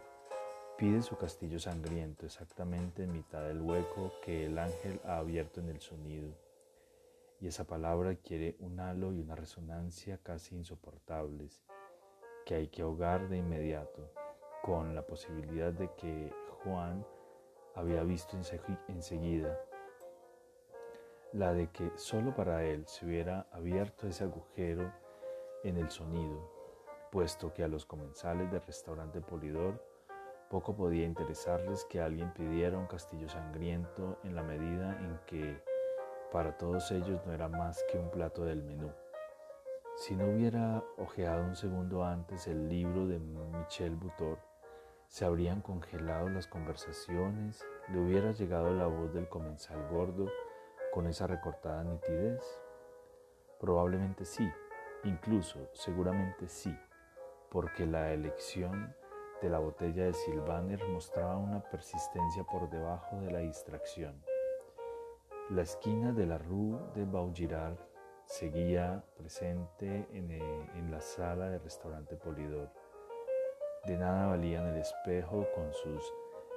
pide 0.77 1.01
su 1.01 1.17
castillo 1.17 1.59
sangriento 1.59 2.25
exactamente 2.25 3.03
en 3.03 3.11
mitad 3.11 3.43
del 3.45 3.59
hueco 3.59 4.13
que 4.23 4.45
el 4.45 4.57
ángel 4.57 5.01
ha 5.03 5.17
abierto 5.17 5.59
en 5.59 5.67
el 5.67 5.81
sonido 5.81 6.47
y 7.41 7.47
esa 7.47 7.65
palabra 7.65 8.15
quiere 8.15 8.55
un 8.59 8.79
halo 8.79 9.11
y 9.11 9.19
una 9.19 9.35
resonancia 9.35 10.19
casi 10.23 10.55
insoportables 10.55 11.61
que 12.45 12.55
hay 12.55 12.67
que 12.69 12.83
ahogar 12.83 13.27
de 13.27 13.39
inmediato, 13.39 14.09
con 14.63 14.95
la 14.95 15.05
posibilidad 15.05 15.73
de 15.73 15.91
que 15.95 16.33
Juan 16.63 17.05
había 17.75 18.03
visto 18.03 18.37
enseguida, 18.87 19.59
la 21.33 21.53
de 21.53 21.69
que 21.69 21.91
solo 21.95 22.33
para 22.35 22.63
él 22.63 22.85
se 22.87 23.05
hubiera 23.05 23.47
abierto 23.51 24.07
ese 24.07 24.23
agujero 24.23 24.91
en 25.63 25.77
el 25.77 25.89
sonido, 25.89 26.49
puesto 27.11 27.53
que 27.53 27.63
a 27.63 27.67
los 27.67 27.85
comensales 27.85 28.51
del 28.51 28.61
restaurante 28.61 29.21
Polidor 29.21 29.83
poco 30.49 30.75
podía 30.75 31.05
interesarles 31.05 31.85
que 31.85 31.99
alguien 31.99 32.33
pidiera 32.33 32.77
un 32.77 32.87
castillo 32.87 33.27
sangriento 33.27 34.17
en 34.23 34.35
la 34.35 34.43
medida 34.43 34.97
en 35.01 35.19
que 35.25 35.61
para 36.31 36.57
todos 36.57 36.91
ellos 36.91 37.21
no 37.25 37.33
era 37.33 37.49
más 37.49 37.83
que 37.91 37.97
un 37.97 38.09
plato 38.09 38.45
del 38.45 38.63
menú. 38.63 38.91
Si 39.97 40.15
no 40.15 40.25
hubiera 40.25 40.83
ojeado 40.97 41.43
un 41.43 41.55
segundo 41.55 42.05
antes 42.05 42.47
el 42.47 42.69
libro 42.69 43.07
de 43.07 43.19
Michel 43.19 43.95
Butor, 43.95 44.37
se 45.07 45.25
habrían 45.25 45.61
congelado 45.61 46.29
las 46.29 46.47
conversaciones, 46.47 47.65
le 47.89 47.99
hubiera 47.99 48.31
llegado 48.31 48.73
la 48.73 48.87
voz 48.87 49.13
del 49.13 49.27
comensal 49.27 49.87
gordo 49.89 50.27
con 50.97 51.05
esa 51.05 51.27
recortada 51.27 51.83
nitidez. 51.83 52.41
Probablemente 53.59 54.25
sí, 54.25 54.49
incluso 55.03 55.69
seguramente 55.71 56.47
sí, 56.47 56.75
porque 57.51 57.85
la 57.85 58.11
elección 58.13 58.95
de 59.39 59.47
la 59.47 59.59
botella 59.59 60.05
de 60.05 60.13
Silvaner 60.13 60.83
mostraba 60.87 61.37
una 61.37 61.61
persistencia 61.61 62.43
por 62.45 62.67
debajo 62.71 63.15
de 63.21 63.29
la 63.29 63.39
distracción. 63.41 64.23
La 65.51 65.61
esquina 65.61 66.13
de 66.13 66.25
la 66.25 66.39
Rue 66.39 66.79
de 66.95 67.05
Vaugirard 67.05 67.77
seguía 68.25 69.03
presente 69.17 70.07
eh, 70.11 70.69
en, 70.73 70.89
la 70.89 70.99
sala 70.99 71.47
del 71.49 71.61
restaurante 71.61 72.15
Polidor. 72.15 72.71
De 73.85 73.97
nada 73.97 74.29
valían 74.29 74.65
el 74.65 74.77
espejo 74.77 75.45
con 75.53 75.71
sus 75.73 76.11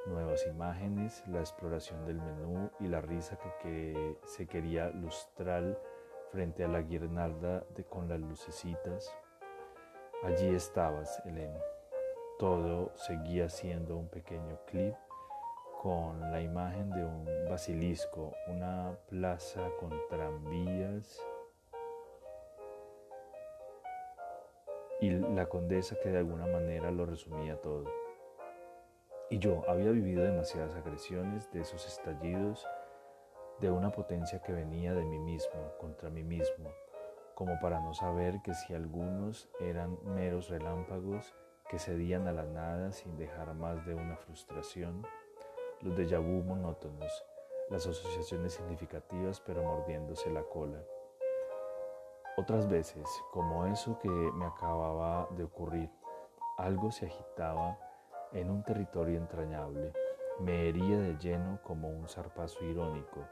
nuevas 0.07 0.47
imágenes, 0.47 1.23
la 1.28 1.40
exploración 1.40 2.07
del 2.07 2.21
menú 2.21 2.71
y 2.80 2.88
la 2.88 3.00
risa 3.00 3.38
que, 3.62 4.16
se 4.25 4.47
quería 4.47 4.90
lustrar 4.90 5.80
frente 6.30 6.64
a 6.64 6.69
la 6.69 6.83
guirnalda 6.83 7.64
con 7.88 8.09
las 8.09 8.21
lucecitas. 8.21 9.14
Allí 10.23 10.54
estabas, 10.54 11.23
Elena. 11.25 11.61
Todo 12.38 12.92
seguía 12.97 13.49
siendo 13.49 13.97
un 13.97 14.09
pequeño 14.09 14.59
clip 14.66 14.95
con 15.83 16.21
la 16.30 16.40
imagen 16.40 16.90
de 16.90 17.04
un 17.04 17.26
basilisco, 17.49 18.35
una 18.49 18.97
plaza 19.09 19.61
con 19.78 19.90
tranvías 20.09 21.21
y 25.00 25.11
la 25.11 25.47
condesa 25.47 25.97
que 26.02 26.11
de 26.11 26.19
alguna 26.19 26.47
manera 26.47 26.90
lo 26.90 27.07
resumía 27.07 27.61
todo. 27.61 27.85
Y 29.30 29.38
yo 29.38 29.62
había 29.68 29.92
vivido 29.92 30.25
demasiadas 30.25 30.75
agresiones 30.75 31.49
de 31.52 31.60
esos 31.60 31.87
estallidos 31.87 32.66
de 33.60 33.70
una 33.70 33.92
potencia 33.92 34.42
que 34.42 34.52
venía 34.52 34.92
de 34.92 35.04
mí 35.04 35.20
mismo, 35.20 35.72
contra 35.78 36.10
mí 36.10 36.25
mismo, 36.25 36.68
como 37.37 37.60
para 37.60 37.78
no 37.78 37.94
saber 37.94 38.42
que 38.42 38.54
si 38.54 38.75
algunos 38.75 39.49
eran 39.60 39.99
meros 40.02 40.49
relámpagos 40.49 41.32
que 41.68 41.78
cedían 41.78 42.26
a 42.26 42.32
la 42.32 42.42
nada 42.42 42.90
sin 42.90 43.16
dejar 43.16 43.54
más 43.54 43.87
de 43.87 43.94
una 43.94 44.16
frustración, 44.16 45.06
los 45.80 45.96
déjà 45.96 46.18
vu 46.18 46.42
monótonos, 46.42 47.25
las 47.68 47.87
asociaciones 47.87 48.54
significativas 48.54 49.40
pero 49.40 49.62
mordiéndose 49.62 50.28
la 50.30 50.42
cola. 50.42 50.82
Otras 52.37 52.68
veces, 52.68 53.08
como 53.30 53.64
eso 53.66 53.96
que 54.00 54.08
me 54.08 54.46
acababa 54.46 55.28
de 55.37 55.44
ocurrir, 55.44 55.88
algo 56.58 56.90
se 56.90 57.06
agitaba 57.06 57.78
en 58.32 58.50
un 58.50 58.62
territorio 58.62 59.18
entrañable. 59.18 59.92
Me 60.40 60.68
hería 60.68 60.99
de 60.99 61.16
lleno 61.18 61.60
como 61.62 61.88
un 61.88 62.08
zarpazo 62.08 62.64
irónico, 62.64 63.26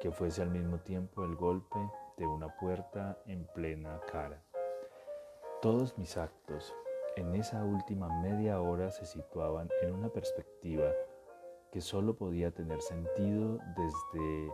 que 0.00 0.10
fuese 0.10 0.42
al 0.42 0.50
mismo 0.50 0.78
tiempo 0.78 1.24
el 1.24 1.34
golpe 1.34 1.78
de 2.16 2.26
una 2.26 2.48
puerta 2.58 3.18
en 3.26 3.46
plena 3.54 4.00
cara. 4.10 4.42
Todos 5.62 5.96
mis 5.98 6.16
actos 6.16 6.74
en 7.16 7.34
esa 7.34 7.64
última 7.64 8.08
media 8.20 8.60
hora 8.60 8.90
se 8.90 9.06
situaban 9.06 9.68
en 9.82 9.94
una 9.94 10.08
perspectiva 10.08 10.90
que 11.72 11.80
solo 11.80 12.16
podía 12.16 12.50
tener 12.50 12.80
sentido 12.82 13.58
desde 13.76 14.52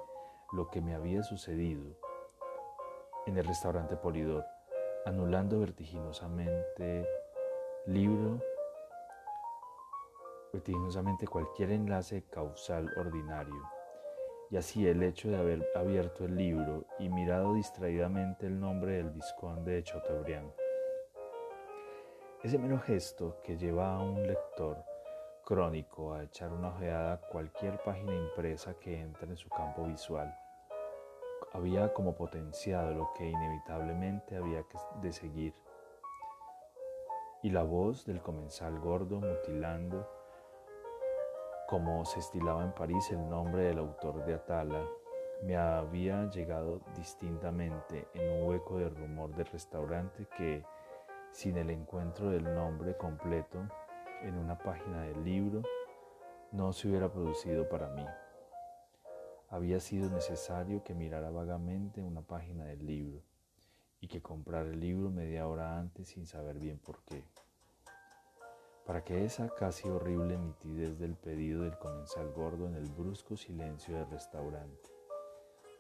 lo 0.52 0.70
que 0.70 0.80
me 0.80 0.94
había 0.94 1.23
sucedido 1.23 1.97
en 3.26 3.37
el 3.37 3.44
restaurante 3.44 3.97
Polidor, 3.97 4.44
anulando 5.04 5.61
vertiginosamente 5.61 7.06
libro 7.87 8.40
vertiginosamente 10.52 11.26
cualquier 11.26 11.71
enlace 11.71 12.25
causal 12.30 12.92
ordinario. 12.97 13.62
Y 14.50 14.57
así 14.57 14.87
el 14.87 15.02
hecho 15.02 15.28
de 15.28 15.37
haber 15.37 15.69
abierto 15.76 16.25
el 16.25 16.37
libro 16.37 16.85
y 16.99 17.09
mirado 17.09 17.54
distraídamente 17.54 18.47
el 18.47 18.59
nombre 18.59 18.95
del 18.95 19.11
vizconde 19.11 19.73
de 19.73 19.83
Chateaubriand. 19.85 20.52
Ese 22.42 22.59
mero 22.59 22.80
gesto 22.80 23.37
que 23.45 23.57
lleva 23.57 23.95
a 23.95 24.02
un 24.02 24.26
lector 24.26 24.83
crónico 25.45 26.14
a 26.14 26.23
echar 26.25 26.52
una 26.52 26.69
ojeada 26.69 27.12
a 27.12 27.21
cualquier 27.21 27.83
página 27.83 28.14
impresa 28.14 28.75
que 28.75 29.00
entre 29.00 29.28
en 29.28 29.37
su 29.37 29.49
campo 29.49 29.85
visual. 29.85 30.35
Había 31.52 31.92
como 31.92 32.14
potenciado 32.14 32.95
lo 32.95 33.12
que 33.14 33.28
inevitablemente 33.28 34.37
había 34.37 34.64
de 35.02 35.12
seguir. 35.12 35.54
Y 37.42 37.50
la 37.50 37.62
voz 37.62 38.07
del 38.07 38.23
comensal 38.23 38.78
gordo 38.78 39.21
mutilando 39.21 40.09
como 41.70 42.04
se 42.04 42.18
estilaba 42.18 42.64
en 42.64 42.72
París 42.72 43.12
el 43.12 43.30
nombre 43.30 43.62
del 43.62 43.78
autor 43.78 44.24
de 44.26 44.34
Atala, 44.34 44.84
me 45.44 45.56
había 45.56 46.28
llegado 46.28 46.80
distintamente 46.96 48.09
en 48.12 48.28
un 48.28 48.48
hueco 48.48 48.78
de 48.78 48.88
rumor 48.88 49.33
del 49.37 49.46
restaurante 49.46 50.26
que, 50.37 50.64
sin 51.30 51.56
el 51.56 51.70
encuentro 51.70 52.28
del 52.28 52.42
nombre 52.42 52.96
completo 52.96 53.68
en 54.22 54.37
una 54.37 54.59
página 54.59 55.02
del 55.02 55.22
libro, 55.22 55.62
no 56.50 56.72
se 56.72 56.88
hubiera 56.88 57.09
producido 57.12 57.68
para 57.68 57.88
mí. 57.90 58.04
Había 59.48 59.78
sido 59.78 60.11
necesario 60.11 60.83
que 60.83 60.94
mirara 60.94 61.30
vagamente 61.30 62.02
una 62.02 62.22
página 62.22 62.64
del 62.64 62.85
libro 62.85 63.22
y 64.00 64.09
que 64.09 64.20
comprara 64.20 64.68
el 64.68 64.80
libro 64.80 65.09
media 65.09 65.46
hora 65.46 65.78
antes 65.78 66.09
sin 66.09 66.26
saber 66.26 66.59
bien 66.59 66.80
por 66.80 67.04
qué 67.04 67.22
para 68.90 69.05
que 69.05 69.24
esa 69.24 69.48
casi 69.50 69.88
horrible 69.88 70.37
nitidez 70.37 70.98
del 70.98 71.14
pedido 71.14 71.62
del 71.62 71.79
comensal 71.79 72.33
gordo 72.33 72.66
en 72.66 72.74
el 72.74 72.88
brusco 72.88 73.37
silencio 73.37 73.94
del 73.94 74.11
restaurante. 74.11 74.90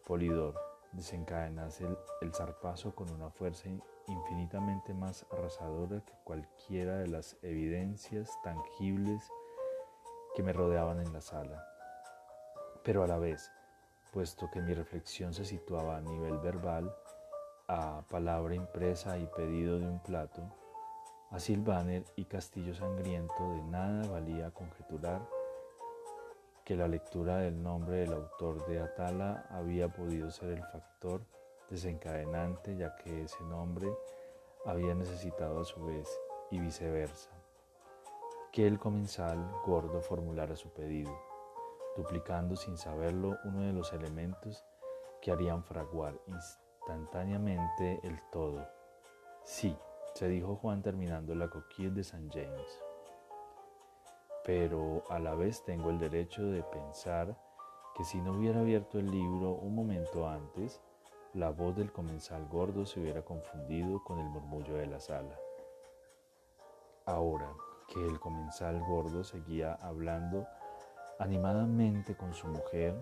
Polidor 0.06 0.54
desencadenase 0.92 1.86
el, 1.86 1.98
el 2.20 2.32
zarpazo 2.32 2.94
con 2.94 3.10
una 3.10 3.28
fuerza 3.28 3.68
infinitamente 4.06 4.94
más 4.94 5.26
arrasadora 5.32 6.04
que 6.04 6.12
cualquiera 6.22 6.98
de 6.98 7.08
las 7.08 7.36
evidencias 7.42 8.30
tangibles 8.44 9.28
que 10.36 10.44
me 10.44 10.52
rodeaban 10.52 11.00
en 11.00 11.12
la 11.12 11.20
sala. 11.20 11.66
Pero 12.84 13.02
a 13.02 13.08
la 13.08 13.18
vez, 13.18 13.50
puesto 14.12 14.48
que 14.52 14.62
mi 14.62 14.72
reflexión 14.72 15.34
se 15.34 15.44
situaba 15.44 15.96
a 15.96 16.00
nivel 16.00 16.38
verbal, 16.38 16.94
a 17.66 18.04
palabra 18.08 18.54
impresa 18.54 19.18
y 19.18 19.26
pedido 19.26 19.80
de 19.80 19.88
un 19.88 19.98
plato, 19.98 20.59
a 21.30 21.38
Silvaner 21.38 22.04
y 22.16 22.24
Castillo 22.24 22.74
Sangriento 22.74 23.52
de 23.52 23.62
nada 23.62 24.06
valía 24.08 24.50
conjeturar 24.50 25.26
que 26.64 26.74
la 26.76 26.88
lectura 26.88 27.38
del 27.38 27.62
nombre 27.62 27.98
del 27.98 28.12
autor 28.12 28.66
de 28.66 28.80
Atala 28.80 29.46
había 29.50 29.88
podido 29.88 30.30
ser 30.30 30.50
el 30.50 30.64
factor 30.64 31.22
desencadenante, 31.68 32.76
ya 32.76 32.96
que 32.96 33.22
ese 33.22 33.42
nombre 33.44 33.88
había 34.66 34.94
necesitado 34.94 35.60
a 35.60 35.64
su 35.64 35.84
vez, 35.84 36.08
y 36.50 36.58
viceversa, 36.58 37.30
que 38.52 38.66
el 38.66 38.78
comensal 38.78 39.38
gordo 39.64 40.00
formulara 40.00 40.56
su 40.56 40.68
pedido, 40.70 41.16
duplicando 41.96 42.56
sin 42.56 42.76
saberlo 42.76 43.38
uno 43.44 43.62
de 43.62 43.72
los 43.72 43.92
elementos 43.92 44.64
que 45.22 45.30
harían 45.30 45.62
fraguar 45.62 46.18
instantáneamente 46.26 48.00
el 48.02 48.20
todo. 48.32 48.66
Sí, 49.44 49.76
se 50.14 50.28
dijo 50.28 50.56
Juan 50.56 50.82
terminando 50.82 51.34
la 51.34 51.48
coquille 51.48 51.90
de 51.90 52.04
San 52.04 52.28
James. 52.30 52.82
Pero 54.44 55.04
a 55.08 55.18
la 55.18 55.34
vez 55.34 55.62
tengo 55.64 55.90
el 55.90 55.98
derecho 55.98 56.42
de 56.44 56.62
pensar 56.62 57.36
que 57.94 58.04
si 58.04 58.20
no 58.20 58.32
hubiera 58.32 58.60
abierto 58.60 58.98
el 58.98 59.10
libro 59.10 59.52
un 59.52 59.74
momento 59.74 60.28
antes, 60.28 60.80
la 61.34 61.50
voz 61.50 61.76
del 61.76 61.92
comensal 61.92 62.46
gordo 62.48 62.84
se 62.86 63.00
hubiera 63.00 63.22
confundido 63.22 64.02
con 64.02 64.18
el 64.18 64.28
murmullo 64.28 64.74
de 64.74 64.86
la 64.86 65.00
sala. 65.00 65.38
Ahora 67.06 67.52
que 67.88 68.04
el 68.04 68.18
comensal 68.18 68.80
gordo 68.80 69.24
seguía 69.24 69.74
hablando 69.74 70.46
animadamente 71.18 72.16
con 72.16 72.34
su 72.34 72.48
mujer, 72.48 72.96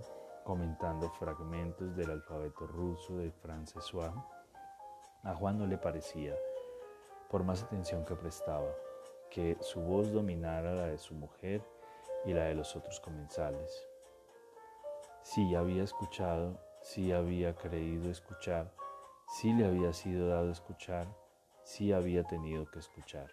comentando 0.45 1.09
fragmentos 1.11 1.95
del 1.95 2.11
alfabeto 2.11 2.67
ruso 2.67 3.17
de 3.19 3.33
François, 3.33 4.13
a 5.23 5.35
Juan 5.35 5.59
no 5.59 5.67
le 5.67 5.79
parecía 5.79 6.35
por 7.29 7.45
más 7.45 7.63
atención 7.63 8.05
que 8.05 8.17
prestaba, 8.17 8.75
que 9.31 9.57
su 9.61 9.81
voz 9.81 10.13
dominara 10.13 10.75
la 10.75 10.87
de 10.87 10.99
su 10.99 11.15
mujer 11.15 11.63
y 12.25 12.33
la 12.33 12.45
de 12.45 12.55
los 12.55 12.75
otros 12.75 13.01
comensales. 13.01 13.87
Sí 15.23 15.55
había 15.55 15.85
escuchado, 15.85 16.59
sí 16.81 17.13
había 17.13 17.55
creído 17.55 18.11
escuchar, 18.11 18.73
sí 19.29 19.53
le 19.53 19.67
había 19.67 19.93
sido 19.93 20.29
dado 20.29 20.51
escuchar, 20.51 21.07
sí 21.65 21.93
había 21.93 22.25
tenido 22.25 22.71
que 22.71 22.79
escuchar. 22.79 23.31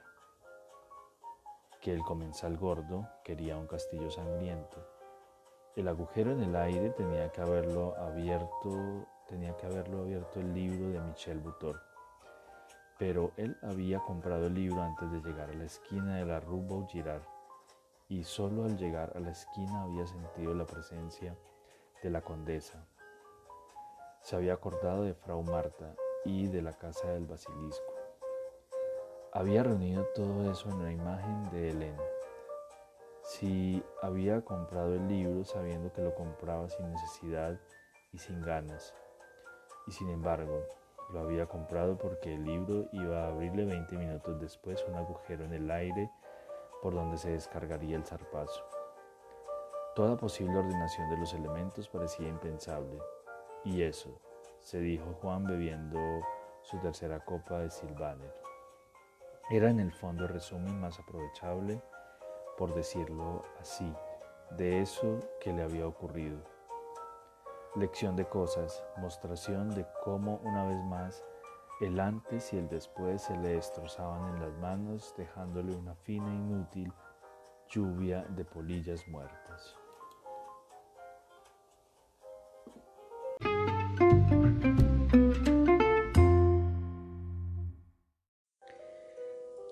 Que 1.82 1.94
el 1.94 2.04
comensal 2.04 2.58
gordo 2.58 3.08
quería 3.24 3.58
un 3.58 3.68
castillo 3.68 4.12
sangriento. 4.12 4.86
El 5.76 5.88
agujero 5.88 6.32
en 6.32 6.42
el 6.42 6.56
aire 6.56 6.90
tenía 6.90 7.32
que 7.32 7.42
haberlo 7.42 7.96
abierto, 7.98 9.06
tenía 9.28 9.56
que 9.56 9.68
haberlo 9.68 10.02
abierto 10.02 10.40
el 10.40 10.54
libro 10.54 10.90
de 10.90 11.00
Michel 11.00 11.40
Butor 11.40 11.95
pero 12.98 13.32
él 13.38 13.58
había 13.62 14.00
comprado 14.00 14.48
el 14.48 14.54
libro 14.54 14.82
antes 14.82 15.12
de 15.12 15.22
llegar 15.22 15.50
a 15.50 15.54
la 15.54 15.66
esquina 15.66 16.18
de 16.18 16.26
la 16.26 16.40
Rue 16.40 16.66
Vaugirard 16.68 17.24
y 18.08 18.24
solo 18.24 18.66
al 18.66 18.78
llegar 18.78 19.12
a 19.16 19.20
la 19.20 19.32
esquina 19.32 19.84
había 19.84 20.06
sentido 20.06 20.54
la 20.54 20.66
presencia 20.66 21.36
de 22.02 22.10
la 22.10 22.22
condesa. 22.22 22.86
Se 24.22 24.36
había 24.36 24.54
acordado 24.54 25.04
de 25.04 25.14
Frau 25.14 25.44
Marta 25.44 25.96
y 26.24 26.48
de 26.48 26.62
la 26.62 26.74
casa 26.74 27.08
del 27.12 27.26
basilisco. 27.26 27.94
Había 29.34 29.64
reunido 29.64 30.06
todo 30.16 30.50
eso 30.52 30.70
en 30.70 30.84
la 30.84 30.92
imagen 30.92 31.50
de 31.52 31.72
Elena. 31.72 32.04
Si 33.24 33.84
había 34.02 34.42
comprado 34.46 34.94
el 34.94 35.08
libro 35.08 35.44
sabiendo 35.44 35.92
que 35.92 36.02
lo 36.02 36.16
compraba 36.16 36.70
sin 36.70 36.90
necesidad 36.92 37.60
y 38.14 38.18
sin 38.18 38.42
ganas, 38.42 38.96
y 39.88 39.92
sin 39.92 40.10
embargo, 40.10 40.64
lo 41.10 41.20
había 41.20 41.46
comprado 41.46 41.98
porque 41.98 42.34
el 42.34 42.44
libro 42.44 42.88
iba 42.92 43.24
a 43.24 43.28
abrirle 43.28 43.66
20 43.66 43.98
minutos 43.98 44.40
después 44.40 44.84
un 44.88 44.96
agujero 44.96 45.46
en 45.46 45.54
el 45.54 45.70
aire 45.70 46.10
por 46.82 46.94
donde 46.94 47.18
se 47.18 47.32
descargaría 47.32 47.96
el 47.96 48.06
zarpazo. 48.06 48.64
Toda 49.96 50.18
posible 50.18 50.58
ordenación 50.58 51.10
de 51.10 51.18
los 51.18 51.34
elementos 51.34 51.88
parecía 51.88 52.28
impensable. 52.28 53.00
Y 53.64 53.82
eso, 53.82 54.20
se 54.60 54.80
dijo 54.80 55.14
Juan 55.22 55.46
bebiendo 55.46 56.00
su 56.64 56.78
tercera 56.80 57.24
copa 57.24 57.60
de 57.60 57.70
Silvaner. 57.70 58.34
Era 59.50 59.70
en 59.70 59.80
el 59.80 59.94
fondo 59.94 60.24
el 60.24 60.30
resumen 60.30 60.80
más 60.82 61.00
aprovechable, 61.00 61.82
por 62.58 62.74
decirlo 62.74 63.44
así, 63.60 63.94
de 64.52 64.82
eso 64.82 65.20
que 65.40 65.54
le 65.54 65.64
había 65.64 65.88
ocurrido. 65.88 66.55
Lección 67.76 68.16
de 68.16 68.24
cosas, 68.24 68.82
mostración 68.98 69.70
de 69.76 69.86
cómo 70.02 70.40
una 70.46 70.66
vez 70.66 70.82
más 70.86 71.26
el 71.82 72.00
antes 72.00 72.54
y 72.54 72.58
el 72.58 72.70
después 72.70 73.24
se 73.24 73.36
le 73.36 73.50
destrozaban 73.50 74.34
en 74.34 74.42
las 74.42 74.54
manos, 74.60 75.14
dejándole 75.18 75.76
una 75.76 75.94
fina 75.94 76.32
e 76.32 76.36
inútil 76.36 76.94
lluvia 77.70 78.22
de 78.30 78.46
polillas 78.46 79.06
muertas. 79.10 79.76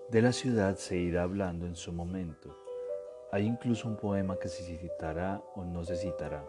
De 0.09 0.21
la 0.21 0.33
ciudad 0.33 0.75
se 0.75 0.97
irá 0.97 1.23
hablando 1.23 1.65
en 1.65 1.77
su 1.77 1.93
momento. 1.93 2.53
Hay 3.31 3.45
incluso 3.45 3.87
un 3.87 3.95
poema 3.95 4.37
que 4.37 4.49
se 4.49 4.77
citará 4.77 5.41
o 5.55 5.63
no 5.63 5.85
se 5.85 5.95
citará. 5.95 6.43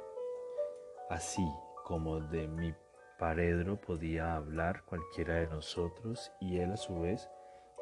Así 1.11 1.47
como 1.85 2.21
de 2.21 2.49
mi 2.49 2.75
paredro 3.19 3.81
podía 3.81 4.37
hablar 4.37 4.85
cualquiera 4.87 5.35
de 5.35 5.47
nosotros 5.47 6.33
y 6.41 6.59
él 6.59 6.73
a 6.73 6.77
su 6.77 7.01
vez 7.01 7.29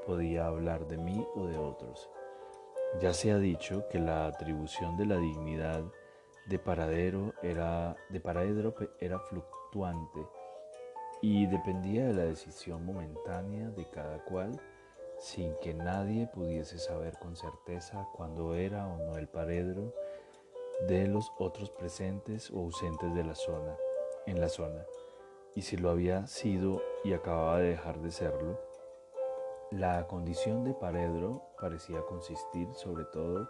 podía 0.06 0.46
hablar 0.46 0.86
de 0.88 0.98
mí 0.98 1.26
o 1.36 1.46
de 1.46 1.56
otros. 1.56 2.10
Ya 3.00 3.14
se 3.14 3.30
ha 3.30 3.38
dicho 3.38 3.88
que 3.88 3.98
la 3.98 4.26
atribución 4.26 4.96
de 4.96 5.06
la 5.06 5.16
dignidad 5.16 5.84
de 6.46 6.58
paradero 6.58 7.32
era 7.42 7.96
de 8.10 8.20
paredro 8.20 8.74
era 9.00 9.20
fluctuante 9.20 10.26
y 11.22 11.46
dependía 11.46 12.06
de 12.06 12.14
la 12.14 12.24
decisión 12.24 12.84
momentánea 12.84 13.70
de 13.70 13.88
cada 13.88 14.18
cual 14.24 14.60
sin 15.18 15.54
que 15.62 15.72
nadie 15.72 16.26
pudiese 16.26 16.78
saber 16.78 17.16
con 17.20 17.36
certeza 17.36 18.08
cuándo 18.12 18.56
era 18.56 18.88
o 18.88 18.96
no 18.98 19.16
el 19.16 19.28
paredro 19.28 19.94
de 20.88 21.06
los 21.06 21.32
otros 21.38 21.70
presentes 21.70 22.50
o 22.50 22.58
ausentes 22.58 23.14
de 23.14 23.24
la 23.24 23.34
zona, 23.34 23.76
en 24.26 24.40
la 24.40 24.48
zona, 24.48 24.84
y 25.54 25.62
si 25.62 25.76
lo 25.76 25.90
había 25.90 26.26
sido 26.26 26.82
y 27.04 27.12
acababa 27.12 27.58
de 27.58 27.70
dejar 27.70 28.00
de 28.00 28.10
serlo. 28.10 28.58
La 29.70 30.06
condición 30.06 30.64
de 30.64 30.74
paredro 30.74 31.42
parecía 31.60 32.02
consistir 32.02 32.68
sobre 32.74 33.04
todo 33.06 33.48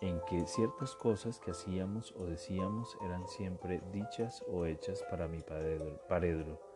en 0.00 0.20
que 0.26 0.46
ciertas 0.46 0.94
cosas 0.94 1.40
que 1.40 1.50
hacíamos 1.50 2.14
o 2.16 2.24
decíamos 2.24 2.96
eran 3.04 3.26
siempre 3.26 3.82
dichas 3.92 4.44
o 4.48 4.66
hechas 4.66 5.02
para 5.10 5.26
mi 5.26 5.42
paredro 5.42 6.68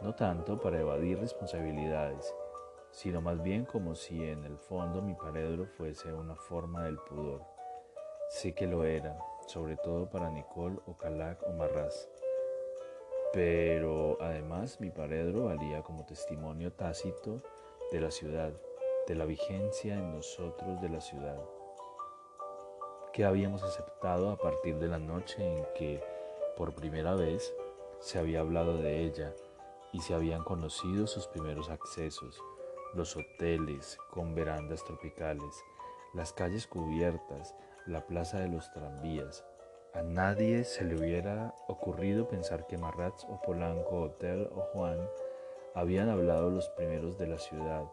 no 0.00 0.14
tanto 0.14 0.60
para 0.60 0.80
evadir 0.80 1.18
responsabilidades, 1.18 2.34
sino 2.90 3.20
más 3.20 3.42
bien 3.42 3.64
como 3.64 3.94
si 3.94 4.22
en 4.22 4.44
el 4.44 4.58
fondo 4.58 5.00
mi 5.02 5.14
paredro 5.14 5.66
fuese 5.66 6.12
una 6.12 6.36
forma 6.36 6.84
del 6.84 6.98
pudor. 6.98 7.55
Sé 8.28 8.54
que 8.54 8.66
lo 8.66 8.84
era, 8.84 9.18
sobre 9.46 9.76
todo 9.76 10.10
para 10.10 10.30
Nicole 10.30 10.78
o 10.86 10.96
Calac 10.96 11.42
o 11.46 11.52
Marras. 11.52 12.08
Pero 13.32 14.18
además 14.20 14.80
mi 14.80 14.90
paredro 14.90 15.44
valía 15.44 15.82
como 15.82 16.04
testimonio 16.06 16.72
tácito 16.72 17.42
de 17.92 18.00
la 18.00 18.10
ciudad, 18.10 18.52
de 19.06 19.14
la 19.14 19.24
vigencia 19.24 19.94
en 19.94 20.12
nosotros 20.12 20.80
de 20.80 20.88
la 20.88 21.00
ciudad, 21.00 21.38
que 23.12 23.24
habíamos 23.24 23.62
aceptado 23.62 24.30
a 24.30 24.36
partir 24.36 24.78
de 24.78 24.88
la 24.88 24.98
noche 24.98 25.44
en 25.44 25.66
que, 25.74 26.02
por 26.56 26.74
primera 26.74 27.14
vez, 27.14 27.54
se 28.00 28.18
había 28.18 28.40
hablado 28.40 28.78
de 28.78 29.04
ella 29.04 29.34
y 29.92 30.00
se 30.00 30.14
habían 30.14 30.42
conocido 30.42 31.06
sus 31.06 31.26
primeros 31.26 31.70
accesos 31.70 32.42
los 32.96 33.16
hoteles 33.16 33.98
con 34.10 34.34
verandas 34.34 34.82
tropicales, 34.84 35.64
las 36.14 36.32
calles 36.32 36.66
cubiertas, 36.66 37.54
la 37.86 38.06
plaza 38.06 38.38
de 38.38 38.48
los 38.48 38.70
tranvías. 38.72 39.44
A 39.94 40.02
nadie 40.02 40.64
se 40.64 40.84
le 40.84 40.96
hubiera 40.96 41.54
ocurrido 41.68 42.28
pensar 42.28 42.66
que 42.66 42.76
Marratz 42.76 43.24
o 43.28 43.40
Polanco, 43.40 44.02
Hotel 44.02 44.50
o 44.54 44.60
Juan 44.72 44.98
habían 45.74 46.08
hablado 46.08 46.50
los 46.50 46.68
primeros 46.70 47.16
de 47.16 47.28
la 47.28 47.38
ciudad, 47.38 47.84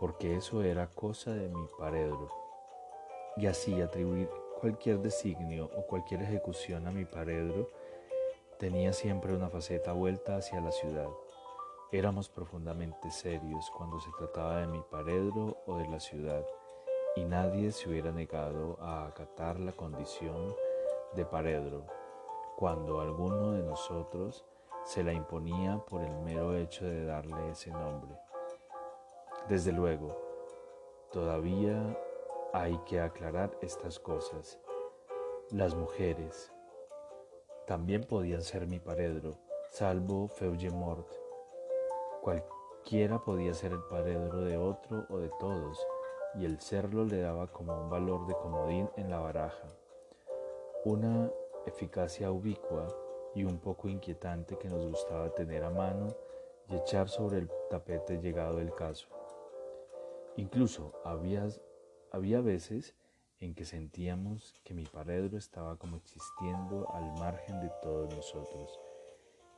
porque 0.00 0.36
eso 0.36 0.62
era 0.62 0.88
cosa 0.88 1.32
de 1.32 1.48
mi 1.48 1.66
paredro. 1.78 2.28
Y 3.36 3.46
así 3.46 3.80
atribuir 3.80 4.28
cualquier 4.60 4.98
designio 4.98 5.70
o 5.76 5.86
cualquier 5.86 6.22
ejecución 6.22 6.86
a 6.86 6.90
mi 6.90 7.04
paredro 7.04 7.68
tenía 8.58 8.92
siempre 8.92 9.32
una 9.32 9.48
faceta 9.48 9.92
vuelta 9.92 10.36
hacia 10.36 10.60
la 10.60 10.72
ciudad. 10.72 11.08
Éramos 11.92 12.28
profundamente 12.28 13.10
serios 13.10 13.70
cuando 13.70 14.00
se 14.00 14.10
trataba 14.18 14.60
de 14.60 14.66
mi 14.66 14.82
paredro 14.90 15.56
o 15.66 15.78
de 15.78 15.88
la 15.88 16.00
ciudad, 16.00 16.44
y 17.16 17.24
nadie 17.24 17.72
se 17.72 17.88
hubiera 17.88 18.12
negado 18.12 18.78
a 18.80 19.06
acatar 19.06 19.58
la 19.58 19.72
condición 19.72 20.54
de 21.14 21.24
paredro 21.24 21.86
cuando 22.56 23.00
alguno 23.00 23.52
de 23.52 23.62
nosotros 23.62 24.44
se 24.84 25.02
la 25.02 25.12
imponía 25.12 25.78
por 25.88 26.02
el 26.02 26.16
mero 26.18 26.54
hecho 26.56 26.84
de 26.84 27.04
darle 27.04 27.50
ese 27.50 27.70
nombre. 27.70 28.16
Desde 29.48 29.72
luego, 29.72 30.16
todavía 31.12 31.96
hay 32.52 32.76
que 32.86 33.00
aclarar 33.00 33.56
estas 33.60 33.98
cosas. 33.98 34.58
Las 35.50 35.74
mujeres 35.74 36.52
también 37.66 38.04
podían 38.04 38.42
ser 38.42 38.66
mi 38.66 38.78
paredro, 38.78 39.32
salvo 39.70 40.28
Feugemort, 40.28 41.08
Cualquiera 42.20 43.18
podía 43.18 43.54
ser 43.54 43.72
el 43.72 43.82
paredro 43.84 44.40
de 44.40 44.56
otro 44.56 45.06
o 45.08 45.18
de 45.18 45.30
todos, 45.40 45.78
y 46.34 46.44
el 46.44 46.60
serlo 46.60 47.04
le 47.04 47.20
daba 47.20 47.46
como 47.48 47.80
un 47.80 47.90
valor 47.90 48.26
de 48.26 48.34
comodín 48.34 48.88
en 48.96 49.10
la 49.10 49.18
baraja, 49.18 49.68
una 50.84 51.30
eficacia 51.66 52.30
ubicua 52.30 52.86
y 53.34 53.44
un 53.44 53.58
poco 53.58 53.88
inquietante 53.88 54.58
que 54.58 54.68
nos 54.68 54.86
gustaba 54.86 55.34
tener 55.34 55.64
a 55.64 55.70
mano 55.70 56.08
y 56.68 56.76
echar 56.76 57.08
sobre 57.08 57.38
el 57.38 57.50
tapete 57.70 58.18
llegado 58.18 58.60
el 58.60 58.74
caso. 58.74 59.08
Incluso 60.36 60.92
había, 61.04 61.48
había 62.12 62.40
veces 62.40 62.94
en 63.40 63.54
que 63.54 63.64
sentíamos 63.64 64.54
que 64.64 64.74
mi 64.74 64.84
paredro 64.84 65.38
estaba 65.38 65.76
como 65.76 65.96
existiendo 65.96 66.88
al 66.92 67.12
margen 67.18 67.60
de 67.60 67.70
todos 67.82 68.14
nosotros, 68.14 68.80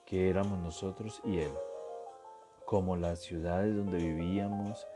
que 0.07 0.29
éramos 0.29 0.59
nosotros 0.59 1.21
y 1.25 1.39
él 1.39 1.53
como 2.71 2.95
las 2.95 3.19
ciudades 3.19 3.75
donde 3.75 3.99
vivíamos 3.99 4.87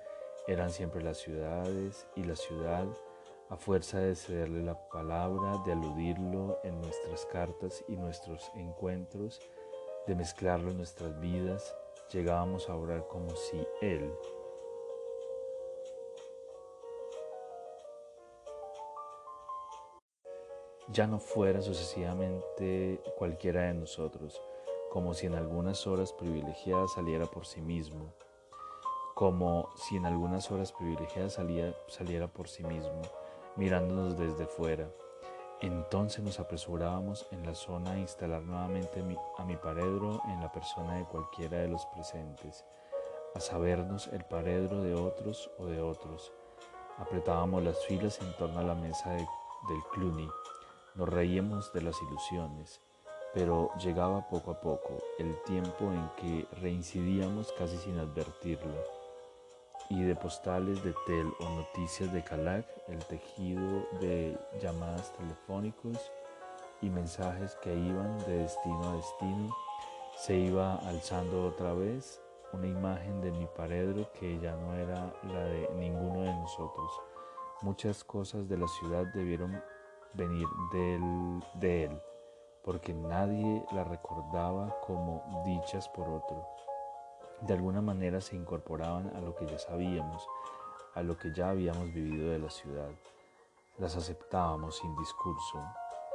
eran 0.46 0.70
siempre 0.70 1.02
las 1.02 1.18
ciudades 1.18 2.06
y 2.16 2.24
la 2.24 2.36
ciudad, 2.36 2.86
a 3.48 3.56
fuerza 3.56 3.98
de 3.98 4.14
cederle 4.14 4.62
la 4.62 4.88
palabra, 4.88 5.62
de 5.64 5.72
aludirlo 5.72 6.58
en 6.64 6.80
nuestras 6.80 7.24
cartas 7.26 7.84
y 7.88 7.96
nuestros 7.96 8.50
encuentros, 8.54 9.40
de 10.06 10.14
mezclarlo 10.14 10.70
en 10.70 10.76
nuestras 10.76 11.18
vidas, 11.20 11.74
llegábamos 12.10 12.68
a 12.68 12.76
orar 12.76 13.06
como 13.08 13.30
si 13.30 13.66
Él, 13.80 14.12
ya 20.88 21.06
no 21.06 21.18
fuera 21.18 21.62
sucesivamente 21.62 23.00
cualquiera 23.16 23.62
de 23.62 23.74
nosotros, 23.74 24.40
como 24.90 25.14
si 25.14 25.26
en 25.26 25.34
algunas 25.34 25.86
horas 25.86 26.12
privilegiadas 26.12 26.92
saliera 26.92 27.26
por 27.26 27.46
sí 27.46 27.62
mismo, 27.62 28.12
como 29.14 29.70
si 29.76 29.96
en 29.96 30.06
algunas 30.06 30.50
horas 30.50 30.72
privilegiadas 30.72 31.38
saliera 31.88 32.26
por 32.26 32.48
sí 32.48 32.64
mismo, 32.64 33.02
mirándonos 33.56 34.18
desde 34.18 34.46
fuera. 34.46 34.90
Entonces 35.60 36.22
nos 36.22 36.40
apresurábamos 36.40 37.26
en 37.30 37.46
la 37.46 37.54
zona 37.54 37.92
a 37.92 37.98
instalar 37.98 38.42
nuevamente 38.42 39.04
a 39.38 39.44
mi 39.44 39.56
paredro 39.56 40.20
en 40.26 40.40
la 40.40 40.50
persona 40.50 40.98
de 40.98 41.04
cualquiera 41.04 41.58
de 41.58 41.68
los 41.68 41.86
presentes, 41.86 42.64
a 43.34 43.40
sabernos 43.40 44.08
el 44.08 44.24
paredro 44.24 44.82
de 44.82 44.94
otros 44.94 45.50
o 45.58 45.66
de 45.66 45.80
otros. 45.80 46.32
Apretábamos 46.98 47.62
las 47.62 47.84
filas 47.86 48.20
en 48.20 48.36
torno 48.36 48.58
a 48.60 48.64
la 48.64 48.74
mesa 48.74 49.10
del 49.10 49.82
Cluny, 49.92 50.28
nos 50.96 51.08
reíamos 51.08 51.72
de 51.72 51.82
las 51.82 52.00
ilusiones, 52.02 52.80
pero 53.32 53.70
llegaba 53.78 54.28
poco 54.28 54.52
a 54.52 54.60
poco 54.60 54.98
el 55.18 55.40
tiempo 55.42 55.90
en 55.92 56.10
que 56.16 56.46
reincidíamos 56.60 57.52
casi 57.52 57.76
sin 57.78 57.98
advertirlo, 57.98 59.03
y 59.90 60.02
de 60.02 60.16
postales 60.16 60.82
de 60.82 60.94
Tel 61.06 61.32
o 61.40 61.48
noticias 61.50 62.12
de 62.12 62.22
Calac, 62.22 62.66
el 62.88 63.04
tejido 63.04 63.86
de 64.00 64.38
llamadas 64.60 65.12
telefónicos 65.12 66.10
y 66.80 66.90
mensajes 66.90 67.54
que 67.56 67.74
iban 67.74 68.18
de 68.26 68.38
destino 68.38 68.90
a 68.90 68.96
destino, 68.96 69.56
se 70.16 70.36
iba 70.36 70.76
alzando 70.76 71.46
otra 71.46 71.74
vez 71.74 72.20
una 72.52 72.66
imagen 72.66 73.20
de 73.20 73.32
mi 73.32 73.46
paredro 73.46 74.10
que 74.12 74.38
ya 74.40 74.54
no 74.56 74.74
era 74.74 75.12
la 75.24 75.44
de 75.44 75.68
ninguno 75.76 76.22
de 76.22 76.32
nosotros. 76.32 76.90
Muchas 77.62 78.04
cosas 78.04 78.48
de 78.48 78.58
la 78.58 78.68
ciudad 78.68 79.06
debieron 79.14 79.60
venir 80.14 80.46
de 81.54 81.84
él, 81.84 82.02
porque 82.62 82.94
nadie 82.94 83.64
la 83.72 83.84
recordaba 83.84 84.74
como 84.82 85.42
dichas 85.44 85.88
por 85.88 86.08
otro. 86.08 86.46
De 87.40 87.52
alguna 87.52 87.80
manera 87.80 88.20
se 88.20 88.36
incorporaban 88.36 89.14
a 89.14 89.20
lo 89.20 89.34
que 89.34 89.46
ya 89.46 89.58
sabíamos, 89.58 90.26
a 90.94 91.02
lo 91.02 91.18
que 91.18 91.32
ya 91.32 91.50
habíamos 91.50 91.92
vivido 91.92 92.30
de 92.30 92.38
la 92.38 92.50
ciudad. 92.50 92.90
Las 93.78 93.96
aceptábamos 93.96 94.78
sin 94.78 94.96
discurso, 94.96 95.62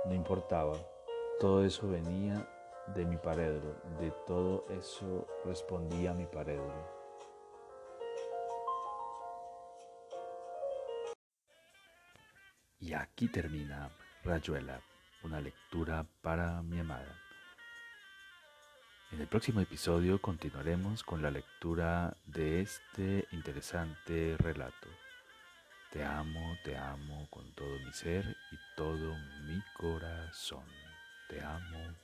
no 0.05 0.13
importaba. 0.13 0.73
Todo 1.39 1.63
eso 1.63 1.87
venía 1.89 2.47
de 2.95 3.05
mi 3.05 3.17
paredro, 3.17 3.75
de 3.99 4.11
todo 4.25 4.65
eso 4.69 5.27
respondía 5.45 6.13
mi 6.13 6.25
paredro. 6.25 6.99
Y 12.79 12.93
aquí 12.93 13.27
termina 13.27 13.89
Rayuela, 14.23 14.81
una 15.23 15.41
lectura 15.41 16.05
para 16.21 16.61
mi 16.63 16.79
amada. 16.79 17.28
En 19.11 19.21
el 19.21 19.27
próximo 19.27 19.59
episodio 19.59 20.21
continuaremos 20.21 21.01
con 21.03 21.23
la 21.23 21.31
lectura 21.31 22.15
de 22.27 22.61
este 22.61 23.27
interesante 23.31 24.37
relato. 24.37 24.87
Te 25.91 26.03
amo, 26.03 26.55
te 26.63 26.77
amo 26.77 27.27
con 27.31 27.51
todo 27.55 27.79
mi 27.79 27.91
ser 27.91 28.23
y 28.51 28.55
todo 28.77 29.15
mi 29.45 29.59
corazón. 29.75 30.65
Te 31.27 31.41
amo 31.41 31.95